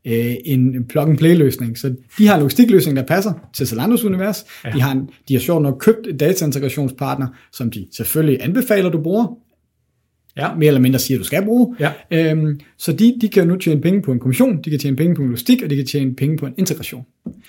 [0.07, 1.77] øh, en plug-and-play-løsning.
[1.77, 4.45] Så de har en logistikløsning, der passer til Zalandos univers.
[4.65, 4.71] Ja.
[4.71, 9.01] De har, en, de har sjovt nok købt et dataintegrationspartner, som de selvfølgelig anbefaler, du
[9.01, 9.37] bruger.
[10.37, 10.55] Ja.
[10.55, 11.75] Mere eller mindre siger, du skal bruge.
[11.79, 11.91] Ja.
[12.11, 15.15] Øhm, så de, de kan nu tjene penge på en kommission, de kan tjene penge
[15.15, 17.05] på en logistik, og de kan tjene penge på en integration.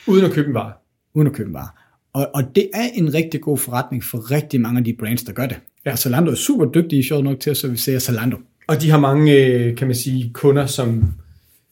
[0.07, 0.73] Uden at købe en vare.
[1.15, 1.69] Uden at købe en vare.
[2.13, 5.33] Og, og det er en rigtig god forretning for rigtig mange af de brands, der
[5.33, 5.57] gør det.
[5.87, 5.93] Ja.
[5.93, 8.37] Og Zalando er super dygtige, sjovt nok, til at servicere Zalando.
[8.67, 11.05] Og de har mange, øh, kan man sige, kunder, som...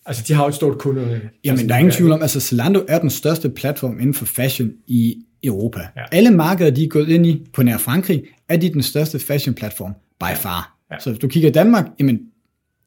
[0.06, 1.00] Altså, de har jo et stort kunde.
[1.00, 4.24] Jamen, altså, der er ingen tvivl om, altså Zalando er den største platform inden for
[4.24, 5.80] fashion i Europa.
[5.96, 6.02] Ja.
[6.12, 9.92] Alle markeder, de er gået ind i på nær Frankrig, er de den største fashion-platform
[10.20, 10.76] by far.
[10.92, 10.98] Ja.
[11.00, 12.20] Så hvis du kigger i Danmark, jamen,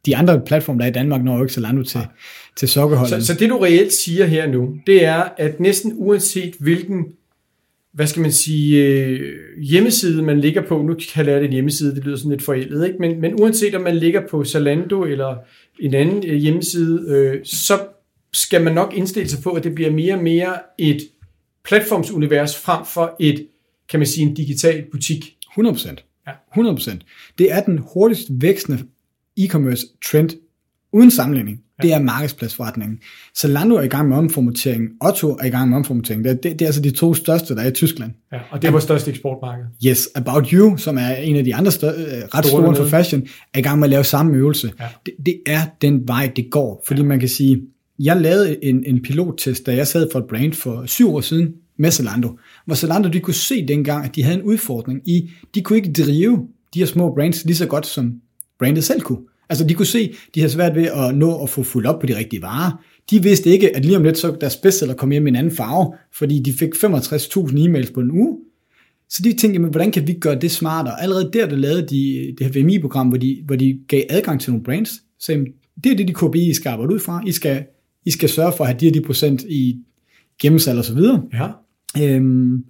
[0.05, 2.05] de andre platforme, der er i Danmark, når jo ikke Zalando til, ja.
[2.55, 3.21] til sokkerholdet.
[3.21, 7.05] Så, så det du reelt siger her nu, det er, at næsten uanset hvilken
[7.93, 11.95] hvad skal man sige, øh, hjemmeside, man ligger på, nu kan jeg det en hjemmeside,
[11.95, 12.99] det lyder sådan lidt forældet, ikke?
[12.99, 15.38] Men, men uanset om man ligger på Zalando eller
[15.80, 17.80] en anden øh, hjemmeside, øh, så
[18.34, 21.02] skal man nok indstille sig på, at det bliver mere og mere et
[21.63, 23.47] platformsunivers frem for et,
[23.89, 25.38] kan man sige, en digital butik.
[25.60, 26.23] 100%.
[26.28, 26.32] Ja.
[26.62, 27.34] 100%.
[27.38, 28.84] Det er den hurtigst vækstende
[29.39, 30.30] e-commerce trend
[30.91, 31.63] uden sammenligning.
[31.81, 32.99] Det er markedspladsforretningen.
[33.37, 34.89] Zalando er i gang med omformatering.
[35.05, 36.23] Otto er i gang med omformatering.
[36.23, 38.11] Det, det, det er altså de to største, der er i Tyskland.
[38.31, 39.65] Ja, og det er vores største eksportmarked.
[39.85, 42.85] Yes, About You, som er en af de andre større, øh, ret store, store for
[42.85, 44.71] fashion, er i gang med at lave samme øvelse.
[44.79, 44.85] Ja.
[45.05, 46.83] Det, det er den vej, det går.
[46.87, 47.07] Fordi ja.
[47.07, 47.61] man kan sige,
[47.99, 51.53] jeg lavede en, en pilottest, da jeg sad for et brand for syv år siden
[51.77, 55.61] med Zalando, hvor Zalando de kunne se dengang, at de havde en udfordring i, de
[55.61, 58.13] kunne ikke drive de her små brands lige så godt, som
[58.59, 59.19] brandet selv kunne.
[59.49, 62.05] Altså de kunne se, de havde svært ved at nå at få fuldt op på
[62.05, 62.83] de rigtige varer.
[63.09, 65.55] De vidste ikke, at lige om lidt så deres bestseller kom hjem i en anden
[65.55, 68.38] farve, fordi de fik 65.000 e-mails på en uge.
[69.09, 71.01] Så de tænkte, jamen, hvordan kan vi gøre det smartere?
[71.01, 74.51] Allerede der, der lavede de det her VMI-program, hvor de, hvor de gav adgang til
[74.51, 74.91] nogle brands.
[75.19, 75.47] Så jamen,
[75.83, 77.23] det er det, de KPI skal arbejde ud fra.
[77.27, 77.65] I skal,
[78.05, 79.79] I I skal sørge for at have de og de procent i
[80.41, 81.23] gennemsalg og så videre.
[81.33, 81.47] Ja.
[82.03, 82.63] Øhm,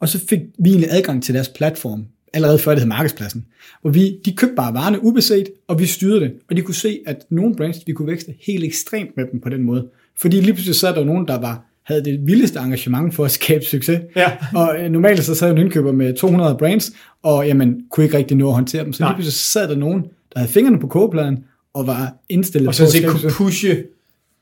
[0.00, 3.46] og så fik vi egentlig adgang til deres platform, allerede før det hed markedspladsen,
[3.82, 6.98] hvor vi, de købte bare varerne ubeset, og vi styrede det, og de kunne se,
[7.06, 9.86] at nogle brands, vi kunne vækste helt ekstremt med dem på den måde.
[10.20, 13.30] Fordi lige pludselig så er der nogen, der var, havde det vildeste engagement for at
[13.30, 14.00] skabe succes.
[14.16, 14.32] Ja.
[14.54, 18.36] Og øh, normalt så sad en indkøber med 200 brands, og jamen, kunne ikke rigtig
[18.36, 18.92] nå at håndtere dem.
[18.92, 19.10] Så Nej.
[19.10, 21.44] lige pludselig sad der nogen, der havde fingrene på kogepladen,
[21.74, 23.82] og var indstillet Og på at skabe kunne pushe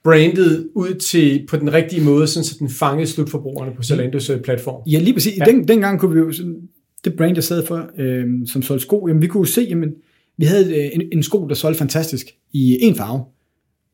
[0.04, 4.40] brandet ud til på den rigtige måde, sådan så den fangede slutforbrugerne på Zalandos øh,
[4.40, 4.82] platform.
[4.86, 5.38] Ja, lige præcis.
[5.38, 5.44] Ja.
[5.44, 6.56] Den, dengang kunne vi jo, sådan,
[7.04, 9.90] det brand, jeg sad for, øh, som solgte sko, jamen vi kunne jo se, jamen,
[10.36, 13.24] vi havde øh, en, en sko, der solgte fantastisk i en farve.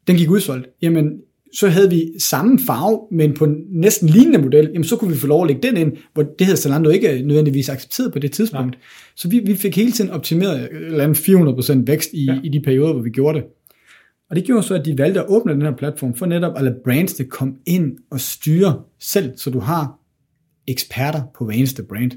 [0.07, 0.69] Den gik udsolgt.
[0.83, 1.13] Jamen,
[1.55, 5.19] så havde vi samme farve, men på en næsten lignende model, jamen så kunne vi
[5.19, 8.33] få lov at lægge den ind, hvor det havde Zalando ikke nødvendigvis accepteret på det
[8.33, 8.71] tidspunkt.
[8.71, 8.81] Nej.
[9.17, 12.41] Så vi, vi fik hele tiden optimeret et eller andet 400% vækst i, ja.
[12.45, 13.47] I de perioder, hvor vi gjorde det.
[14.31, 16.65] Og det gjorde så, at de valgte at åbne den her platform for netop at
[16.65, 19.99] lade brands komme ind og styre selv, så du har
[20.69, 22.11] eksperter på hver eneste brand.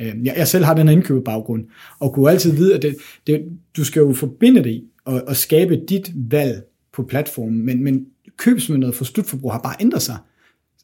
[0.00, 1.64] Øh, Jeg, jeg selv har den her indkøbebaggrund,
[1.98, 3.44] og kunne altid vide, at det, det,
[3.76, 8.06] du skal jo forbinde det og, og skabe dit valg på platformen, men, men
[8.36, 10.16] købsmøntet for slutforbrug har bare ændret sig.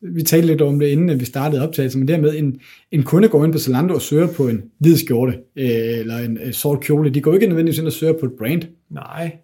[0.03, 2.61] Vi talte lidt om det, inden vi startede optagelsen, men dermed en,
[2.92, 6.38] en kunde går ind på Zalando og søger på en hvid skjorte, øh, eller en
[6.44, 7.11] øh, sort kjole.
[7.11, 8.62] De går ikke nødvendigvis ind og søger på et brand.
[8.90, 9.37] Nej.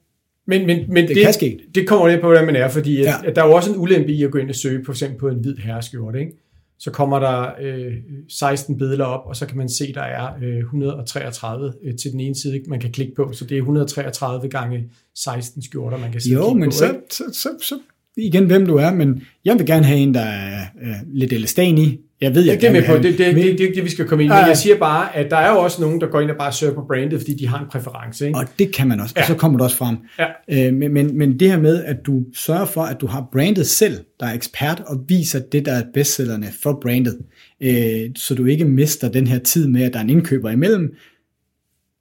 [0.46, 1.60] Men, men, men det, kan ske.
[1.74, 3.14] det kommer lidt på, hvordan man er, fordi at, ja.
[3.24, 5.18] at der er jo også en ulempe i at gå ind og søge for eksempel
[5.18, 6.32] på en hvid herreskjorte, ikke?
[6.80, 7.92] Så kommer der øh,
[8.28, 12.20] 16 billeder op, og så kan man se, der er øh, 133 øh, til den
[12.20, 13.32] ene side, man kan klikke på.
[13.32, 17.24] Så det er 133 gange 16 skjorter, man kan og Jo, men på, så, så,
[17.32, 17.78] så, så,
[18.16, 21.78] igen, hvem du er, men jeg vil gerne have en, der er øh, lidt elastan
[21.78, 21.98] i.
[22.20, 24.06] Jeg ved, jeg Jeg er med på, det, det, det, det, det, det vi skal
[24.06, 24.36] komme ind i.
[24.36, 26.52] Men jeg siger bare, at der er jo også nogen, der går ind og bare
[26.52, 28.26] søger på brandet, fordi de har en præference.
[28.26, 28.38] Ikke?
[28.38, 29.14] Og det kan man også.
[29.16, 29.22] Ja.
[29.22, 29.96] og så kommer det også frem.
[30.18, 30.66] Ja.
[30.68, 33.66] Øh, men, men, men det her med, at du sørger for, at du har brandet
[33.66, 37.18] selv, der er ekspert, og viser det, der er bestsellerne for brandet,
[37.60, 40.94] øh, så du ikke mister den her tid med, at der er en indkøber imellem.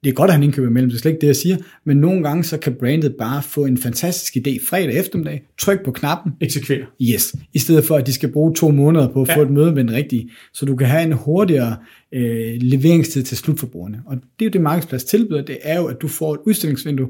[0.04, 1.56] Det er godt at have en indkøber imellem, det er slet ikke det, jeg siger,
[1.84, 5.90] men nogle gange så kan brandet bare få en fantastisk idé fredag eftermiddag, tryk på
[5.90, 6.86] knappen, Eksekvere.
[7.02, 9.28] Yes, i stedet for at de skal bruge to måneder på at.
[9.28, 9.36] Ja.
[9.36, 10.30] få et møde med den rigtige.
[10.54, 11.76] Så du kan have en hurtigere
[12.14, 14.02] øh, leveringstid til slutforbrugerne.
[14.06, 17.08] Og det er jo det, markedsplads tilbyder, det er jo, at du får et udstillingsvindue,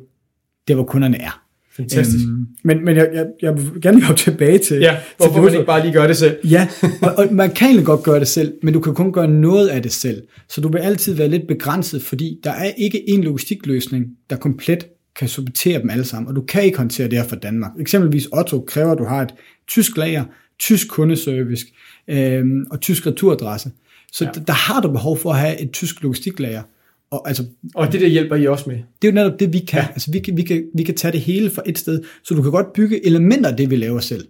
[0.69, 1.50] der hvor kunderne er.
[1.81, 2.25] Fantastisk.
[2.25, 4.79] Øhm, men men jeg, jeg, jeg vil gerne gå tilbage til...
[4.79, 6.37] Ja, hvorfor til man ikke bare lige gøre det selv?
[6.51, 6.69] Ja,
[7.03, 9.83] og, og man kan godt gøre det selv, men du kan kun gøre noget af
[9.83, 10.23] det selv.
[10.49, 14.87] Så du vil altid være lidt begrænset, fordi der er ikke en logistikløsning, der komplet
[15.17, 17.71] kan supportere dem alle sammen, og du kan ikke håndtere det her fra Danmark.
[17.81, 19.35] Eksempelvis Otto kræver, at du har et
[19.69, 20.25] tysk lager,
[20.59, 21.67] tysk kundeservice
[22.09, 23.71] øhm, og tysk returadresse.
[24.13, 24.31] Så ja.
[24.31, 26.63] der, der har du behov for at have et tysk logistiklager.
[27.11, 27.45] Og altså,
[27.75, 28.77] Og det der hjælper I også med.
[29.03, 29.81] det er jo netop det, vi kan.
[29.81, 29.87] Ja.
[29.91, 32.43] Altså, vi, kan, vi, kan, vi kan tage det hele fra et sted, så du
[32.43, 34.25] kan godt bygge elementer af det, vi laver selv.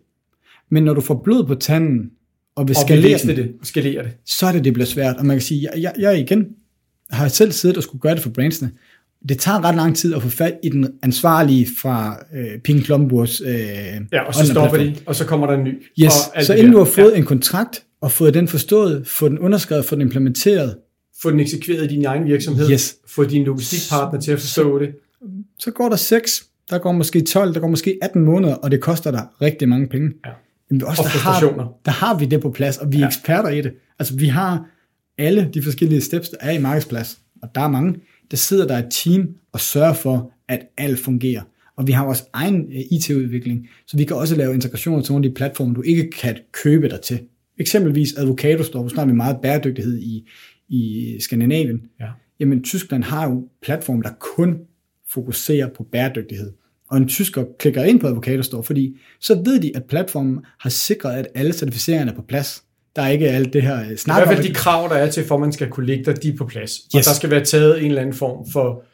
[0.70, 2.10] Men når du får blod på tanden,
[2.56, 3.52] og vil Og skalere den, det.
[3.62, 4.10] Skalere det.
[4.26, 5.16] så er det, det bliver svært.
[5.16, 6.46] Og man kan sige, jeg, jeg, jeg igen
[7.10, 8.70] har selv siddet og skulle gøre det for brandsene.
[9.28, 13.40] Det tager ret lang tid at få fat i den ansvarlige fra øh, Pink Klomburgs
[13.40, 13.56] øh,
[14.12, 15.82] Ja, og så stopper de, og så kommer der en ny.
[16.04, 16.12] Yes,
[16.46, 17.16] så inden du har fået Ja.
[17.18, 20.76] en kontrakt, og fået den forstået, fået den underskrevet, fået den implementeret,
[21.22, 22.70] Få den eksekveret i din egen virksomhed.
[22.70, 22.96] Yes.
[23.06, 24.94] Få din logistikpartner til at forstå det.
[25.58, 28.80] så går der 6, der går måske 12, der går måske 18 måneder, og det
[28.80, 30.12] koster dig rigtig mange penge.
[30.26, 30.30] Ja.
[30.70, 33.06] Men også Og der har, der har vi det på plads, og vi er ja.
[33.06, 33.72] Eksperter i det.
[33.98, 34.66] Altså vi har
[35.18, 37.94] alle de forskellige steps, der er i markedsplads, og der er mange,
[38.30, 41.42] der sidder der et team og sørger for, at alt fungerer.
[41.76, 45.26] Og vi har vores egen øh, IT-udvikling, så vi kan også lave integrationer til nogle
[45.26, 47.20] af de platforme, du ikke kan købe dig til.
[47.58, 50.28] Eksempelvis Avocado Store, hvor snakker vi meget bæredygtighed i,
[50.70, 51.80] i Skandinavien.
[52.00, 52.06] Ja.
[52.40, 54.58] Jamen Tyskland har jo platforme, der kun
[55.08, 56.52] fokuserer på bæredygtighed.
[56.90, 60.70] Og en tysker klikker ind på Avocado Store, fordi så ved de, at platformen har
[60.70, 62.62] sikret, at alle certificeringerne er på plads.
[62.96, 65.10] Der er ikke alt det her øh, I snak hvert fald de krav, der er
[65.10, 66.78] til, for at man skal kunne lægge dig, de er på plads.
[66.78, 67.06] Og Yes.
[67.06, 68.84] der skal være taget en eller anden form for,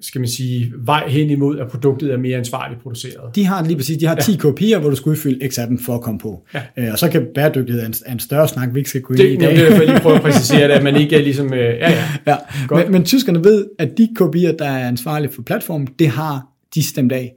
[0.00, 3.34] skal man sige, vej hen imod, at produktet er mere ansvarligt produceret.
[3.36, 4.38] de har lige præcis, de har 10 ja.
[4.38, 6.46] kopier, hvor du skal udfylde x af dem for at komme på.
[6.54, 6.62] Ja.
[6.78, 9.14] Øh, og så kan bæredygtighed er en, er en større snak, vi ikke skal gå
[9.14, 9.50] ind Det, i dag.
[9.50, 11.58] det er derfor, jeg lige prøver at præcisere det, at man ikke er ligesom, øh,
[11.58, 12.36] ja ja, Ja,
[12.68, 12.84] Godt.
[12.84, 16.82] men, men tyskerne ved, at de kopier, der er ansvarlige for platformen, det har de
[16.82, 17.34] stemt af.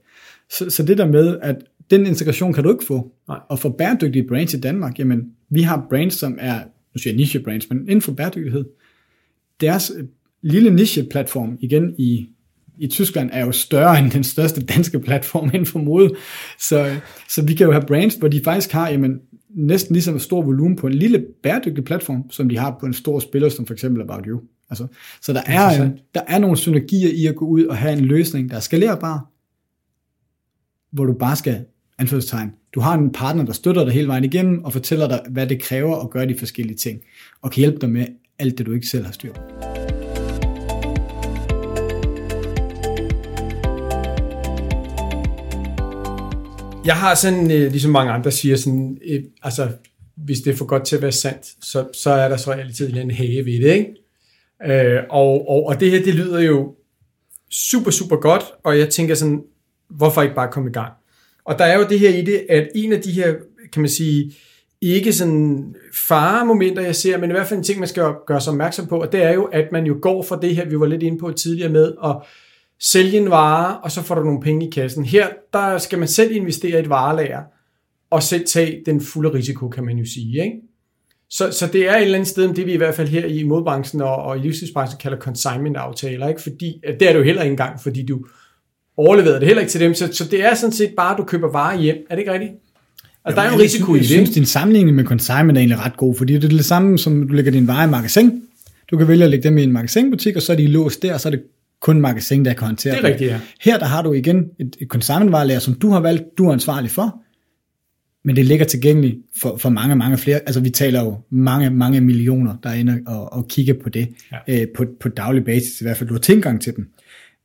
[0.51, 1.55] Så, så det der med, at
[1.91, 3.11] den integration kan du ikke få.
[3.27, 3.37] Nej.
[3.49, 6.55] Og for bæredygtige brands i Danmark, jamen, vi har brands, som er,
[6.95, 8.65] nu siger jeg niche brands, men inden for bæredygtighed,
[9.61, 9.91] deres
[10.41, 12.27] lille niche-platform, igen i,
[12.79, 16.15] i Tyskland, er jo større end den største danske platform inden for mode.
[16.59, 16.95] Så,
[17.29, 20.41] så vi kan jo have brands, hvor de faktisk har jamen, næsten lige så stor
[20.41, 23.73] volumen på en lille bæredygtig platform, som de har på en stor spiller, som for
[23.73, 24.41] eksempel About You.
[24.69, 24.87] Altså,
[25.21, 26.01] så der er, Interessant.
[26.13, 29.31] der er nogle synergier i at gå ud og have en løsning, der er skalerbar,
[30.91, 31.65] hvor du bare skal
[31.97, 32.51] anførselstegn.
[32.73, 35.61] Du har en partner, der støtter dig hele vejen igennem, og fortæller dig, hvad det
[35.61, 37.01] kræver at gøre de forskellige ting,
[37.41, 38.05] og kan hjælpe dig med
[38.39, 39.68] alt det, du ikke selv har styr på.
[46.89, 49.67] Jeg har sådan, øh, ligesom mange andre siger, sådan, øh, altså,
[50.15, 52.97] hvis det er for godt til at være sandt, så, så er der så altid
[52.97, 53.95] en hage ved det, ikke?
[54.65, 56.75] Øh, og, og, og det her, det lyder jo
[57.51, 59.43] super, super godt, og jeg tænker sådan,
[59.89, 60.93] hvorfor ikke bare komme i gang?
[61.45, 63.33] Og der er jo det her i det, at en af de her,
[63.73, 64.33] kan man sige,
[64.81, 68.51] ikke sådan faremomenter, jeg ser, men i hvert fald en ting, man skal gøre sig
[68.51, 70.85] opmærksom på, og det er jo, at man jo går fra det her, vi var
[70.85, 72.15] lidt inde på tidligere med, at
[72.81, 75.05] sælge en vare, og så får du nogle penge i kassen.
[75.05, 77.41] Her, der skal man selv investere i et varelager,
[78.11, 80.43] og selv tage den fulde risiko, kan man jo sige.
[80.43, 80.55] Ikke?
[81.29, 83.43] Så, så det er et eller andet sted, det vi i hvert fald her i
[83.43, 86.41] modbranchen og, og i livsstilsbranchen kalder consignment-aftaler, ikke?
[86.41, 88.25] fordi det er jo heller ikke engang, fordi du
[88.97, 91.23] overleverede det heller ikke til dem, så, så det er sådan set bare, at du
[91.23, 91.97] køber varer hjem.
[92.09, 92.51] Er det ikke rigtigt?
[93.25, 94.03] Altså, der er jo en risiko i det.
[94.03, 96.97] Jeg synes, din sammenligning med consignment er egentlig ret god, fordi det er det samme,
[96.97, 98.41] som du lægger din varer i magasin.
[98.91, 101.13] Du kan vælge at lægge dem i en magasinbutik, og så er de låst der,
[101.13, 101.43] og så er det
[101.81, 103.03] kun magasin, der kan håndtere det.
[103.05, 103.39] er rigtigt, ja.
[103.61, 106.91] Her der har du igen et, et consignment som du har valgt, du er ansvarlig
[106.91, 107.23] for,
[108.25, 110.39] men det ligger tilgængeligt for, for mange, mange flere.
[110.39, 114.09] Altså vi taler jo mange, mange millioner, der er inde og, og kigger på det
[114.47, 114.61] ja.
[114.61, 116.89] øh, på, på daglig basis, i hvert fald du har tilgang til dem.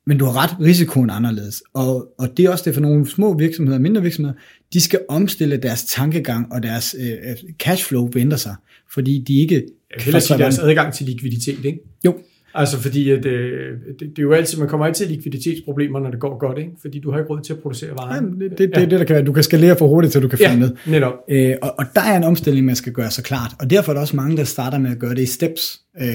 [0.07, 1.63] Men du har ret, risikoen er anderledes.
[1.75, 4.37] Og, og det er også det for nogle små virksomheder, mindre virksomheder,
[4.73, 8.55] de skal omstille deres tankegang og deres øh, øh cashflow venter sig,
[8.93, 9.67] fordi de ikke...
[10.07, 11.79] Jeg vil sige deres adgang til likviditet, ikke?
[12.05, 12.19] Jo,
[12.55, 16.11] Altså fordi, at, øh, det, det, er jo altid, man kommer altid til likviditetsproblemer, når
[16.11, 16.71] det går godt, ikke?
[16.81, 18.15] fordi du har ikke råd til at producere varer.
[18.15, 18.81] Ja, det, det, det, ja.
[18.81, 20.71] det, det der kan være, du kan skalere for hurtigt, så du kan ja, med.
[20.87, 21.13] netop.
[21.31, 23.95] Øh, og, og der er en omstilling, man skal gøre så klart, og derfor er
[23.95, 25.81] der også mange, der starter med at gøre det i steps.
[26.01, 26.07] Øh,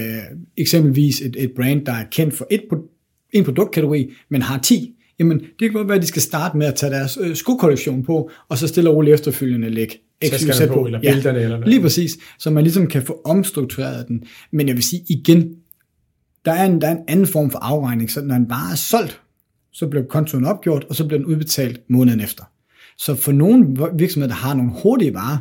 [0.57, 2.61] eksempelvis et, et brand, der er kendt for et,
[3.33, 6.67] en produktkategori, men har 10 jamen det kan godt være, at de skal starte med
[6.67, 10.85] at tage deres øh, skokollektion på, og så stille og roligt efterfølgende lægge XYZ på,
[10.85, 11.69] eller billederne, ja, eller noget.
[11.69, 14.23] Lige præcis, så man ligesom kan få omstruktureret den.
[14.51, 15.55] Men jeg vil sige igen,
[16.45, 18.75] der er, en, der er en anden form for afregning, så når en vare er
[18.75, 19.21] solgt,
[19.71, 22.43] så bliver kontoen opgjort, og så bliver den udbetalt måneden efter.
[22.97, 25.37] Så for nogle virksomheder, der har nogle hurtige varer,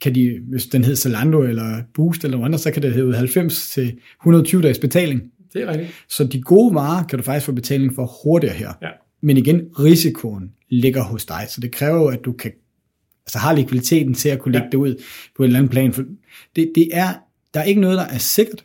[0.00, 3.16] kan de, hvis den hedder Zalando eller Boost eller noget andet, så kan det hedde
[3.16, 5.22] 90 til 120 dages betaling.
[5.52, 5.90] Det er rigtigt.
[6.08, 8.72] Så de gode varer kan du faktisk få betaling for hurtigere her.
[8.82, 8.88] Ja.
[9.22, 12.52] Men igen, risikoen ligger hos dig, så det kræver jo, at du kan,
[13.26, 14.70] altså har likviditeten til at kunne lægge ja.
[14.70, 15.02] det ud
[15.36, 15.92] på et eller andet plan.
[15.92, 16.02] For
[16.56, 17.08] det, det er,
[17.54, 18.64] der er ikke noget, der er sikkert,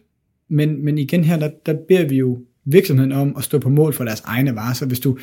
[0.49, 3.93] men, men igen her, der, der beder vi jo virksomheden om at stå på mål
[3.93, 4.73] for deres egne varer.
[4.73, 5.17] Så hvis du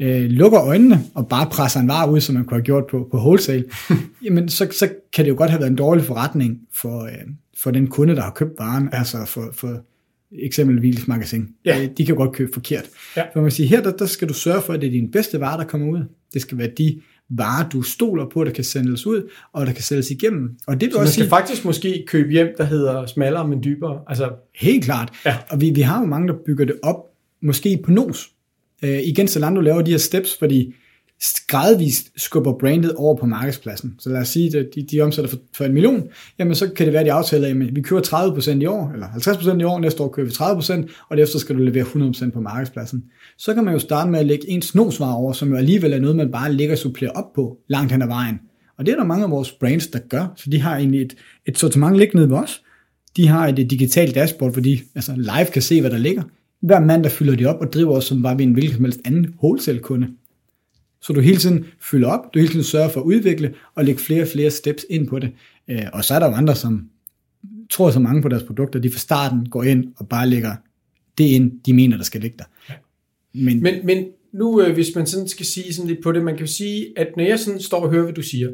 [0.00, 3.08] øh, lukker øjnene og bare presser en vare ud, som man kunne have gjort på,
[3.10, 3.64] på wholesale,
[4.24, 7.12] jamen så, så kan det jo godt have været en dårlig forretning for, øh,
[7.62, 8.98] for den kunde, der har købt varen, ja.
[8.98, 9.84] altså for, for
[10.32, 11.48] eksempelvis magasin.
[11.64, 11.82] Ja.
[11.82, 12.84] Øh, de kan jo godt købe forkert.
[13.16, 13.22] Ja.
[13.32, 15.40] For man siger, her der, der skal du sørge for, at det er din bedste
[15.40, 16.04] vare, der kommer ud.
[16.34, 19.82] Det skal være de varer, du stoler på, der kan sendes ud, og der kan
[19.82, 20.56] sælges igennem.
[20.66, 24.00] Og det så man skal sige, faktisk måske købe hjem, der hedder smallere, men dybere.
[24.08, 25.12] Altså, helt klart.
[25.26, 25.36] Ja.
[25.50, 26.96] Og vi, vi har jo mange, der bygger det op,
[27.42, 28.30] måske på nos.
[28.82, 30.74] Øh, igen, Zalando laver de her steps, fordi
[31.48, 33.94] gradvist skubber brandet over på markedspladsen.
[33.98, 36.86] Så lad os sige, at de, de omsætter for, for en million, jamen så kan
[36.86, 39.78] det være, at de aftaler, at vi kører 30% i år, eller 50% i år,
[39.78, 43.04] næste år kører vi 30%, og derefter skal du levere 100% på markedspladsen.
[43.38, 46.00] Så kan man jo starte med at lægge en snosvar over, som jo alligevel er
[46.00, 48.40] noget, man bare lægger og supplerer op på langt hen ad vejen.
[48.78, 51.16] Og det er der mange af vores brands, der gør, så de har egentlig et,
[51.46, 52.62] et sortiment liggende ved os.
[53.16, 56.22] De har et digitalt dashboard, hvor de altså live kan se, hvad der ligger.
[56.62, 59.00] Hver mandag fylder de op og driver os, som var vi en hvilken som helst
[59.04, 60.08] anden wholesale-kunde.
[61.02, 64.00] Så du hele tiden fylder op, du hele tiden sørger for at udvikle og lægge
[64.00, 65.32] flere og flere steps ind på det.
[65.68, 66.88] Øh, og så er der jo andre, som
[67.70, 70.56] tror så mange på deres produkter, de fra starten går ind og bare lægger
[71.18, 72.44] det ind, de mener, der skal ligge der.
[73.32, 76.36] Men, men, men nu, øh, hvis man sådan skal sige sådan lidt på det, man
[76.36, 78.50] kan sige, at når jeg sådan står og hører, hvad du siger,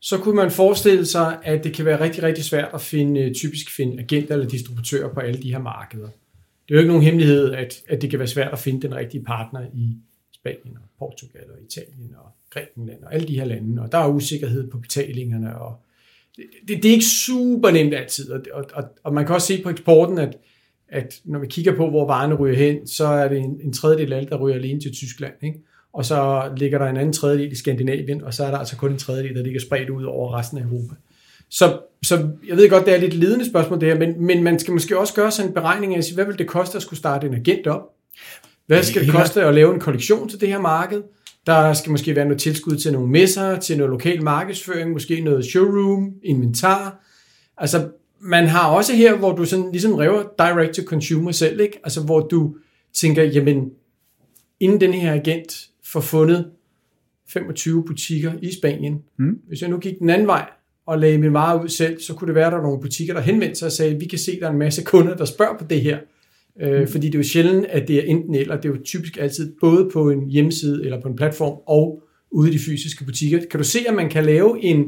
[0.00, 3.34] så kunne man forestille sig, at det kan være rigtig, rigtig svært at finde, øh,
[3.34, 6.08] typisk finde agenter eller distributører på alle de her markeder.
[6.68, 8.94] Det er jo ikke nogen hemmelighed, at, at det kan være svært at finde den
[8.94, 9.96] rigtige partner i,
[10.54, 14.08] Spanien og Portugal og Italien og Grækenland og alle de her lande, og der er
[14.08, 15.76] usikkerhed på betalingerne, og
[16.36, 19.46] det, det, det er ikke super nemt altid, og, og, og, og man kan også
[19.46, 20.36] se på eksporten, at,
[20.88, 24.12] at når vi kigger på, hvor varerne ryger hen, så er det en, en tredjedel
[24.12, 25.58] af alt, der ryger alene til Tyskland, ikke?
[25.92, 28.92] og så ligger der en anden tredjedel i Skandinavien, og så er der altså kun
[28.92, 30.94] en tredjedel, der ligger spredt ud over resten af Europa.
[31.50, 34.58] Så, så jeg ved godt, det er lidt ledende spørgsmål det her, men, men man
[34.58, 37.26] skal måske også gøre sådan en beregning af, hvad vil det koste at skulle starte
[37.26, 37.82] en agent op?
[38.68, 41.02] Hvad skal det koste at lave en kollektion til det her marked?
[41.46, 45.44] Der skal måske være noget tilskud til nogle messer, til noget lokal markedsføring, måske noget
[45.44, 47.04] showroom, inventar.
[47.56, 47.88] Altså,
[48.20, 51.78] man har også her, hvor du sådan ligesom rever direct to consumer selv, ikke?
[51.84, 52.56] Altså, hvor du
[52.94, 53.70] tænker, jamen,
[54.60, 56.50] inden den her agent får fundet
[57.28, 59.02] 25 butikker i Spanien.
[59.18, 59.38] Mm.
[59.48, 60.50] Hvis jeg nu gik den anden vej
[60.86, 63.14] og lagde min varer ud selv, så kunne det være, at der var nogle butikker,
[63.14, 65.24] der henvendte sig og sagde, vi kan se, at der er en masse kunder, der
[65.24, 65.98] spørger på det her.
[66.60, 66.88] Øh, mm.
[66.88, 68.56] Fordi det er jo sjældent, at det er enten eller.
[68.56, 72.50] Det er jo typisk altid både på en hjemmeside eller på en platform og ude
[72.50, 73.40] i de fysiske butikker.
[73.50, 74.84] Kan du se, at man kan lave en...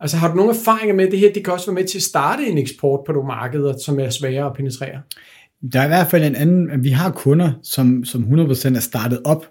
[0.00, 1.32] Altså har du nogle erfaringer med det her?
[1.32, 4.10] Det kan også være med til at starte en eksport på nogle markeder, som er
[4.10, 5.00] svære at penetrere.
[5.72, 6.84] Der er i hvert fald en anden...
[6.84, 9.46] Vi har kunder, som, som 100% er startet op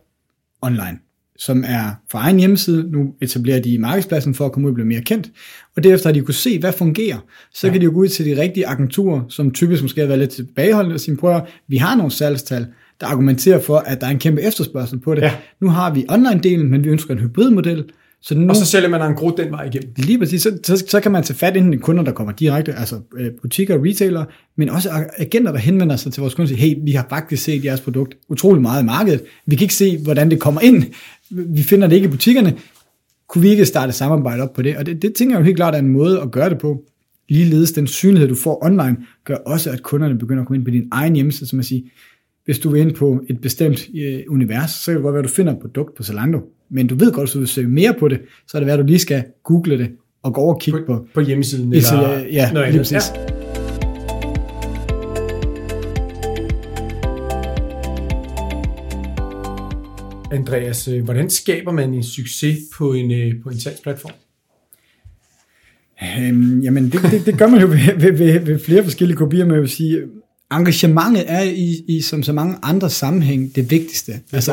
[0.62, 1.00] online
[1.38, 2.92] som er fra egen hjemmeside.
[2.92, 5.32] Nu etablerer de markedspladsen for at komme ud og blive mere kendt.
[5.76, 7.18] Og derefter har de kunne se, hvad fungerer.
[7.54, 7.74] Så ja.
[7.74, 10.32] kan de jo gå ud til de rigtige agenturer, som typisk måske har været lidt
[10.32, 12.68] tilbageholdende og sige, prøv vi har nogle salgstal,
[13.02, 15.22] der argumenterer for, at der er en kæmpe efterspørgsel på det.
[15.22, 15.32] Ja.
[15.62, 17.86] Nu har vi online-delen, men vi ønsker en hybridmodel,
[18.22, 19.94] så nu, og så sælger man en grund den vej igennem.
[19.98, 22.74] Lige præcis, så, så, så kan man tage fat inden de kunder, der kommer direkte,
[22.74, 26.58] altså øh, butikker og retailer, men også agenter, der henvender sig til vores kunder og
[26.58, 29.24] siger, hey, vi har faktisk set jeres produkt utrolig meget i markedet.
[29.46, 30.84] Vi kan ikke se, hvordan det kommer ind.
[31.30, 32.54] Vi finder det ikke i butikkerne.
[33.30, 34.78] Kunne vi ikke starte samarbejde op på det?
[34.78, 36.84] Og det, det tænker jeg jo helt klart er en måde at gøre det på.
[37.30, 40.72] Ligeledes den synlighed, du får online, gør også, at kunderne begynder at komme ind på
[40.72, 41.92] din egen hjemmeside, som at sige,
[42.46, 45.30] hvis du er inde på et bestemt øh, univers, så kan det godt være, at
[45.30, 46.40] du finder et produkt på Zalando,
[46.70, 48.80] men du ved godt, at du vil søge mere på det, så er det værd,
[48.80, 49.90] at du lige skal google det
[50.24, 51.74] og gå over og kigge på, på, på hjemmesiden.
[51.74, 53.12] Eller ja, noget lige præcis.
[53.16, 53.38] Ja.
[60.32, 64.12] Andreas, øh, hvordan skaber man en succes på en, øh, på en salgsplatform?
[66.04, 69.46] Øhm, jamen, det, det, det gør man jo ved, ved, ved, ved flere forskellige kopier,
[69.46, 70.02] men jeg vil sige,
[70.52, 74.12] engagementet er i, i som så mange andre sammenhæng det vigtigste.
[74.12, 74.52] Det er altså,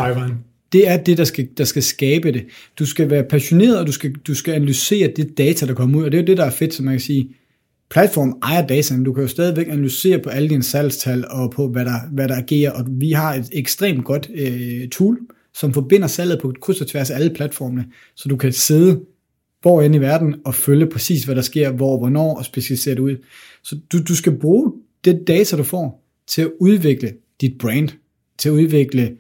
[0.75, 2.47] det er det, der skal, der skal skabe det.
[2.79, 6.05] Du skal være passioneret, og du skal, du skal analysere det data, der kommer ud,
[6.05, 7.31] og det er jo det, der er fedt, som man kan sige,
[7.91, 11.69] platform ejer data, men du kan jo stadigvæk analysere på alle dine salgstal og på,
[11.69, 15.19] hvad der, hvad der agerer, og vi har et ekstremt godt øh, tool,
[15.55, 17.85] som forbinder salget på kryds og tværs af alle platformene,
[18.17, 19.01] så du kan sidde
[19.63, 23.01] hvor end i verden og følge præcis, hvad der sker, hvor, hvornår, og specificere det
[23.01, 23.17] ud.
[23.63, 24.73] Så du, du skal bruge
[25.05, 27.89] det data, du får, til at udvikle dit brand,
[28.39, 29.17] til at udvikle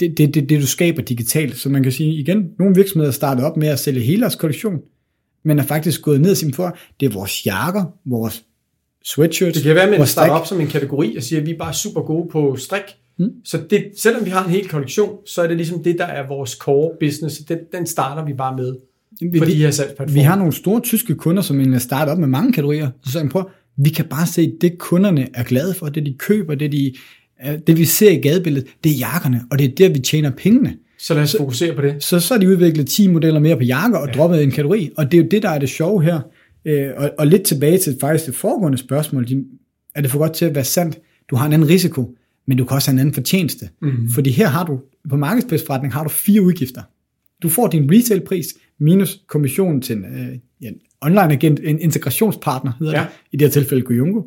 [0.00, 1.58] det, det, det, det du skaber digitalt.
[1.58, 4.78] Så man kan sige igen, nogle virksomheder startet op med at sælge hele deres kollektion,
[5.44, 8.44] men er faktisk gået ned og siger for, det er vores jakker, vores
[9.04, 9.54] sweatshirts.
[9.54, 11.58] Det kan være, at man starter op som en kategori og siger, at vi er
[11.58, 12.82] bare super gode på strik.
[13.18, 13.30] Mm.
[13.44, 16.28] Så det, selvom vi har en hel kollektion, så er det ligesom det, der er
[16.28, 17.38] vores core business.
[17.38, 18.76] Den, den starter vi bare med
[19.38, 20.14] på de her salgsplatforme.
[20.14, 22.90] Vi har nogle store tyske kunder, som egentlig er startet op med mange kategorier.
[23.04, 26.54] Så jeg prøver, vi kan bare se, det kunderne er glade for, det de køber,
[26.54, 26.94] det, de,
[27.66, 30.76] det vi ser i gadebilledet, det er jakkerne, og det er der, vi tjener pengene.
[30.98, 32.02] Så lad os fokusere på det.
[32.02, 34.12] Så, så har de udviklet 10 modeller mere på jakker og ja.
[34.12, 36.20] droppet en kategori, og det er jo det, der er det sjove her.
[36.64, 39.26] Øh, og, og lidt tilbage til faktisk det foregående spørgsmål,
[39.94, 40.98] er det for godt til at være sandt?
[41.30, 42.16] Du har en anden risiko,
[42.46, 43.68] men du kan også have en anden fortjeneste.
[43.82, 44.10] Mm-hmm.
[44.10, 44.80] Fordi her har du,
[45.10, 46.82] på markedspladsforretning har du fire udgifter.
[47.42, 48.46] Du får din retailpris
[48.78, 53.00] minus kommissionen til en, øh, en online agent, en integrationspartner hedder ja.
[53.00, 54.22] det, i det her tilfælde Gojungo.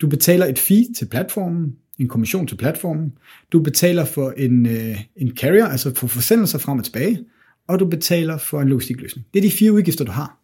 [0.00, 3.12] Du betaler et fee til platformen, en kommission til platformen.
[3.52, 7.18] Du betaler for en, øh, en carrier, altså for forsendelser frem og tilbage,
[7.68, 9.26] og du betaler for en logistikløsning.
[9.34, 10.38] Det er de fire udgifter, du har.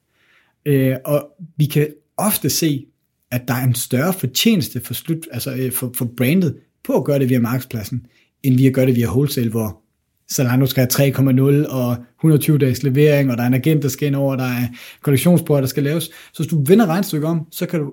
[0.66, 2.86] Øh, og vi kan ofte se,
[3.30, 7.04] at der er en større fortjeneste for, slut, altså, øh, for, for brandet på at
[7.04, 8.06] gøre det via markedspladsen,
[8.42, 9.80] end vi at gøre det via wholesale, hvor
[10.32, 11.12] Zalando skal have
[11.64, 14.44] 3,0 og 120 dages levering, og der er en agent, der skal ind over, der
[14.44, 14.68] er
[15.02, 16.04] kollektionsbrød, der skal laves.
[16.04, 17.92] Så hvis du vender regnstykket om, så kan du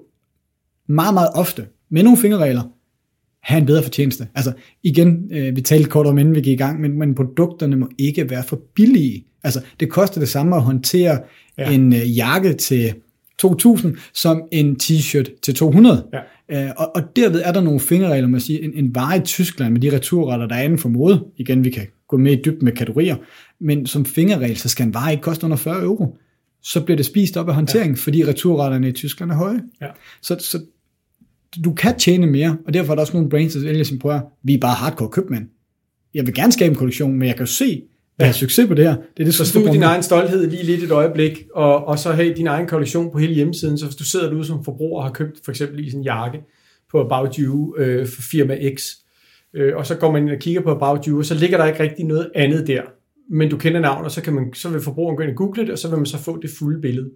[0.88, 2.64] meget, meget ofte, med nogle fingerregler,
[3.44, 4.28] have en bedre fortjeneste.
[4.36, 7.76] Altså igen, øh, vi talte kort om, inden vi gik i gang, men, men produkterne
[7.76, 9.26] må ikke være for billige.
[9.44, 11.20] Altså det koster det samme at håndtere
[11.58, 11.72] ja.
[11.72, 12.94] en øh, jakke til
[13.46, 16.08] 2.000 som en t-shirt til 200.
[16.14, 16.20] Ja.
[16.66, 19.74] Øh, og, og derved er der nogle fingerregler, man siger, en, en vare i Tyskland
[19.74, 22.66] med de returretter, der er inden for mode, igen, vi kan gå med i dybden
[22.66, 23.16] med kategorier,
[23.60, 26.18] men som fingerregel, så skal en vare ikke koste under 40 euro.
[26.64, 28.02] Så bliver det spist op af håndtering, ja.
[28.02, 29.62] fordi returretterne i Tyskland er høje.
[29.82, 29.88] Ja.
[30.22, 30.60] Så, så
[31.66, 34.20] du kan tjene mere, og derfor er der også nogle brands, der vælger sin prøver,
[34.44, 35.48] vi er bare hardcore købmand.
[36.14, 37.84] Jeg vil gerne skabe en kollektion, men jeg kan jo se,
[38.16, 38.96] hvad er succes på det her.
[38.96, 42.12] Det er det, så stod din egen stolthed lige lidt et øjeblik, og, og så
[42.12, 45.08] have din egen kollektion på hele hjemmesiden, så hvis du sidder derude som forbruger og
[45.08, 46.40] har købt for eksempel i en jakke
[46.92, 48.82] på About You øh, for firma X,
[49.54, 51.66] øh, og så går man ind og kigger på About You, og så ligger der
[51.66, 52.82] ikke rigtig noget andet der,
[53.30, 55.62] men du kender navnet, og så, kan man, så vil forbrugeren gå ind og google
[55.62, 57.10] det, og så vil man så få det fulde billede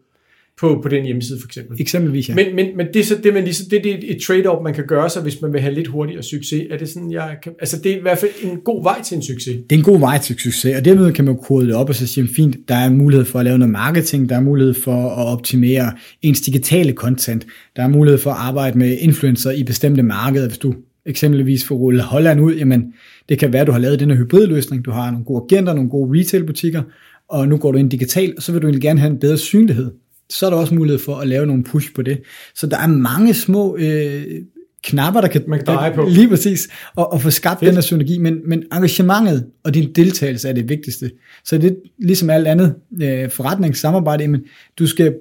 [0.60, 1.82] på, på den hjemmeside for eksempel.
[1.82, 2.36] Eksempelvis, ja.
[2.36, 4.74] Men, men, men det, er så, det, man lige, det, det er et trade-off, man
[4.74, 6.64] kan gøre sig, hvis man vil have lidt hurtigere succes.
[6.72, 9.16] Er det sådan, jeg kan, altså det er i hvert fald en god vej til
[9.16, 9.56] en succes.
[9.70, 11.96] Det er en god vej til succes, og dermed kan man kode det op og
[11.96, 15.10] så sige, fint, der er mulighed for at lave noget marketing, der er mulighed for
[15.10, 15.92] at optimere
[16.22, 20.58] ens digitale content, der er mulighed for at arbejde med influencer i bestemte markeder, hvis
[20.58, 20.74] du
[21.06, 22.94] eksempelvis få rullet Holland ud, jamen
[23.30, 25.74] det kan være, at du har lavet den her hybridløsning, du har nogle gode agenter,
[25.74, 26.82] nogle gode retailbutikker,
[27.30, 29.38] og nu går du ind digitalt, og så vil du egentlig gerne have en bedre
[29.38, 29.92] synlighed.
[30.30, 32.22] Så er der også mulighed for at lave nogle push på det.
[32.56, 34.24] Så der er mange små øh,
[34.84, 36.06] knapper, der kan, Man kan dreje på.
[36.10, 37.68] Lige præcis, og, og få skabt Fedt.
[37.68, 41.12] den her synergi, men, men engagementet og din deltagelse er det vigtigste.
[41.46, 44.42] Så det er ligesom alt andet øh, forretningssamarbejde, jamen,
[44.80, 45.16] du skal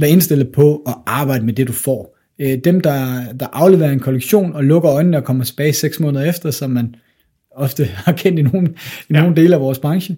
[0.00, 2.18] være indstillet på at arbejde med det, du får.
[2.40, 6.24] Øh, dem, der, der afleverer en kollektion og lukker øjnene og kommer tilbage seks måneder
[6.24, 6.94] efter, som man
[7.56, 8.68] ofte har kendt i nogle,
[9.10, 9.20] i Ja.
[9.20, 10.16] nogle dele af vores branche,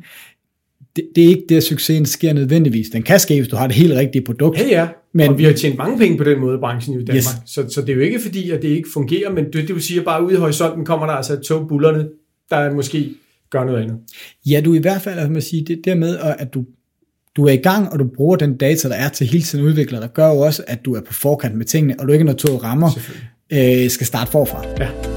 [0.97, 2.89] det, det er ikke der, succesen sker nødvendigvis.
[2.89, 4.59] Den kan ske, hvis du har det helt rigtige produkt.
[4.59, 4.89] Ja, ja.
[5.13, 7.17] Men- og vi har tjent mange penge på den måde i branchen i Danmark.
[7.17, 7.27] Yes.
[7.47, 9.83] Så, så det er jo ikke fordi, at det ikke fungerer, men det, det vil
[9.83, 12.09] sige, at bare ude i horisonten kommer der altså et tog bullerne,
[12.51, 13.11] der måske
[13.51, 13.97] gør noget andet.
[14.47, 16.65] Ja, du i hvert fald, altså man sige, det der med, at du,
[17.37, 20.01] du er i gang, og du bruger den data, der er til hele tiden udvikler,
[20.01, 22.33] der gør jo også, at du er på forkant med tingene, og du ikke når
[22.33, 22.91] toget rammer,
[23.53, 24.65] øh, skal starte forfra.
[24.81, 25.16] Ja.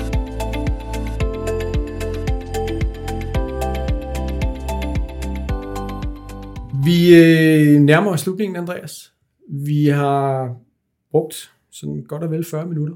[6.84, 9.14] Vi øh, nærmer os slutningen, Andreas.
[9.50, 10.56] Vi har
[11.12, 12.96] brugt sådan godt og vel 40 minutter.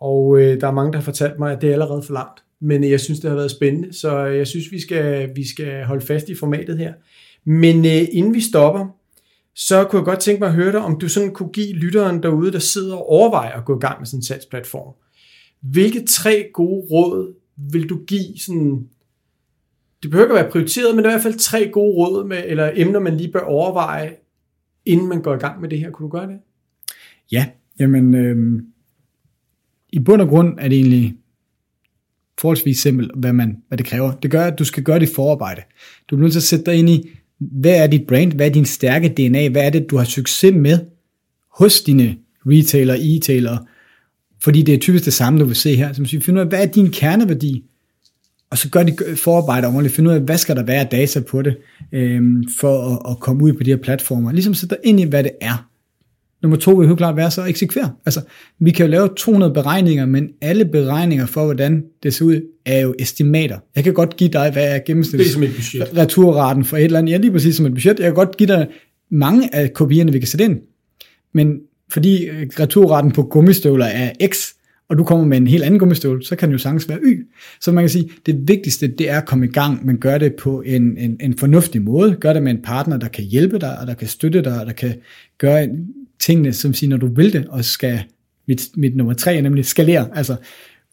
[0.00, 2.44] Og øh, der er mange, der har fortalt mig, at det er allerede for langt.
[2.60, 5.84] Men jeg synes, det har været spændende, så øh, jeg synes, vi skal, vi skal
[5.84, 6.92] holde fast i formatet her.
[7.44, 8.86] Men øh, inden vi stopper,
[9.54, 12.22] så kunne jeg godt tænke mig at høre dig, om du sådan kunne give lytteren
[12.22, 14.94] derude, der sidder og overvejer at gå i gang med sådan en salgsplatform.
[15.60, 18.88] Hvilke tre gode råd vil du give sådan,
[20.06, 22.26] det behøver ikke at være prioriteret, men der er i hvert fald tre gode råd
[22.26, 24.12] med, eller emner, man lige bør overveje,
[24.84, 25.90] inden man går i gang med det her.
[25.90, 26.38] Kunne du gøre det?
[27.32, 27.46] Ja,
[27.80, 28.62] jamen, øh,
[29.92, 31.14] i bund og grund er det egentlig
[32.38, 34.12] forholdsvis simpelt, hvad, man, hvad det kræver.
[34.12, 35.62] Det gør, at du skal gøre dit forarbejde.
[36.10, 38.52] Du bliver nødt til at sætte dig ind i, hvad er dit brand, hvad er
[38.52, 40.78] din stærke DNA, hvad er det, du har succes med
[41.58, 43.58] hos dine retailer, e-tailere,
[44.42, 45.92] fordi det er typisk det samme, du vil se her.
[45.92, 47.64] Så man vi finder ud af, hvad er din kerneværdi,
[48.50, 51.20] og så gør de forarbejde ordentligt, find ud af, hvad skal der være af data
[51.20, 51.56] på det,
[51.92, 54.32] øhm, for at, at komme ud på de her platformer.
[54.32, 55.68] Ligesom sætte dig ind i, hvad det er.
[56.42, 57.92] Nummer to vil helt klart være så at eksekvere.
[58.06, 58.20] Altså,
[58.60, 62.80] vi kan jo lave 200 beregninger, men alle beregninger for, hvordan det ser ud, er
[62.80, 63.58] jo estimater.
[63.76, 65.96] Jeg kan godt give dig, hvad er Det er gennemsnits som et budget.
[65.96, 67.12] returraten for et eller andet.
[67.12, 67.98] Ja, lige præcis som et budget.
[67.98, 68.66] Jeg kan godt give dig
[69.10, 70.60] mange af kopierne, vi kan sætte ind.
[71.34, 71.58] Men
[71.92, 74.52] fordi øh, returraten på gummistøvler er X,
[74.88, 77.26] og du kommer med en helt anden gummistøvle, så kan den jo sagtens være Y.
[77.60, 80.34] Så man kan sige, det vigtigste, det er at komme i gang, men gør det
[80.34, 82.16] på en, en, en fornuftig måde.
[82.20, 84.66] Gør det med en partner, der kan hjælpe dig, og der kan støtte dig, og
[84.66, 84.94] der kan
[85.38, 85.68] gøre
[86.20, 88.00] tingene, som siger, når du vil det, og skal,
[88.48, 90.08] mit, mit nummer tre er nemlig skalere.
[90.14, 90.36] Altså,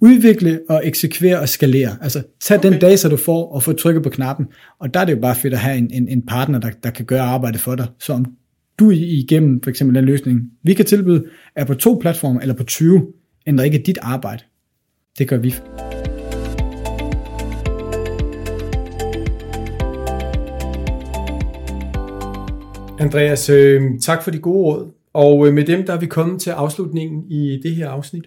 [0.02, 1.98] udvikle og eksekvere og skalere.
[2.02, 2.72] Altså, tag okay.
[2.72, 4.46] den data, du får, og få trykket på knappen.
[4.80, 6.90] Og der er det jo bare fedt at have en, en, en partner, der, der
[6.90, 7.88] kan gøre arbejdet for dig.
[8.00, 8.26] Så om
[8.80, 11.26] du igennem for eksempel den løsning, vi kan tilbyde,
[11.56, 13.08] er på to platforme eller på 20,
[13.48, 14.44] ændrer ikke dit arbejde.
[15.18, 15.54] Det gør vi.
[23.00, 24.92] Andreas, øh, tak for de gode råd.
[25.14, 28.24] Og øh, med dem, der er vi kommet til afslutningen i det her afsnit.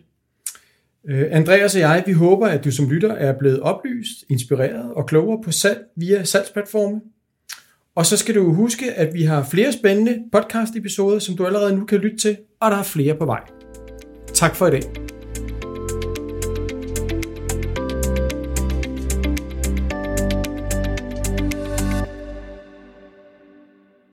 [1.09, 5.07] Øh, Andreas og jeg, vi håber, at du som lytter er blevet oplyst, inspireret og
[5.07, 7.01] klogere på salg via salgsplatforme.
[7.95, 11.85] Og så skal du huske, at vi har flere spændende podcast-episoder, som du allerede nu
[11.85, 13.41] kan lytte til, og der er flere på vej.
[14.35, 15.06] Tak for i dag.